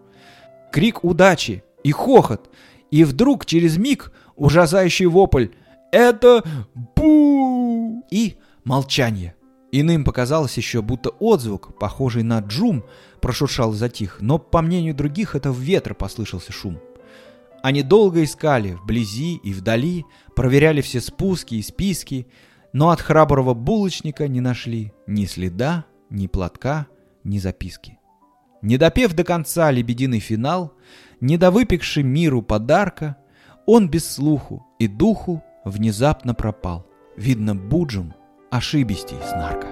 Крик 0.72 1.04
удачи 1.04 1.62
и 1.84 1.92
хохот, 1.92 2.50
и 2.90 3.04
вдруг 3.04 3.46
через 3.46 3.76
миг 3.76 4.12
ужасающий 4.34 5.06
вопль 5.06 5.48
это 5.92 6.42
бу 6.74 8.04
и 8.10 8.36
молчание. 8.64 9.34
Иным 9.72 10.04
показалось 10.04 10.56
еще, 10.56 10.82
будто 10.82 11.10
отзвук, 11.10 11.78
похожий 11.78 12.24
на 12.24 12.40
джум, 12.40 12.84
прошуршал 13.20 13.72
и 13.72 13.76
затих, 13.76 14.18
но, 14.20 14.38
по 14.38 14.62
мнению 14.62 14.94
других, 14.94 15.36
это 15.36 15.52
в 15.52 15.58
ветра 15.58 15.94
послышался 15.94 16.52
шум. 16.52 16.78
Они 17.62 17.82
долго 17.82 18.24
искали, 18.24 18.72
вблизи 18.72 19.36
и 19.36 19.52
вдали, 19.52 20.04
проверяли 20.34 20.80
все 20.80 21.00
спуски 21.00 21.56
и 21.56 21.62
списки, 21.62 22.26
но 22.72 22.90
от 22.90 23.00
храброго 23.00 23.54
булочника 23.54 24.26
не 24.28 24.40
нашли 24.40 24.92
ни 25.06 25.26
следа, 25.26 25.84
ни 26.08 26.26
платка, 26.26 26.86
ни 27.22 27.38
записки. 27.38 27.98
Не 28.62 28.76
допев 28.76 29.14
до 29.14 29.24
конца 29.24 29.70
лебединый 29.70 30.20
финал, 30.20 30.72
не 31.20 31.36
довыпекший 31.36 32.02
миру 32.02 32.42
подарка, 32.42 33.16
он 33.66 33.88
без 33.88 34.10
слуху 34.10 34.66
и 34.78 34.88
духу 34.88 35.42
внезапно 35.64 36.34
пропал. 36.34 36.86
Видно, 37.16 37.54
Буджум 37.54 38.14
ошибистей 38.50 39.18
снарка. 39.22 39.68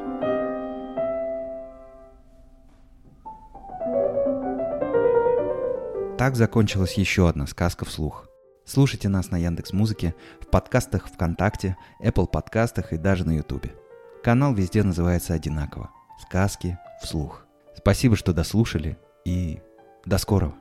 Так 6.17 6.37
закончилась 6.37 6.95
еще 6.95 7.29
одна 7.29 7.47
сказка 7.47 7.85
вслух. 7.85 8.29
Слушайте 8.65 9.09
нас 9.09 9.31
на 9.31 9.39
Яндекс 9.39 9.73
Музыке, 9.73 10.15
в 10.41 10.47
подкастах 10.47 11.09
ВКонтакте, 11.09 11.77
Apple 12.03 12.27
подкастах 12.27 12.93
и 12.93 12.97
даже 12.99 13.25
на 13.25 13.37
Ютубе. 13.37 13.75
Канал 14.23 14.55
везде 14.55 14.83
называется 14.83 15.35
одинаково. 15.35 15.91
Сказки 16.21 16.79
вслух. 17.03 17.47
Спасибо, 17.77 18.17
что 18.17 18.33
дослушали 18.33 18.99
и 19.25 19.61
до 20.05 20.19
скорого. 20.19 20.55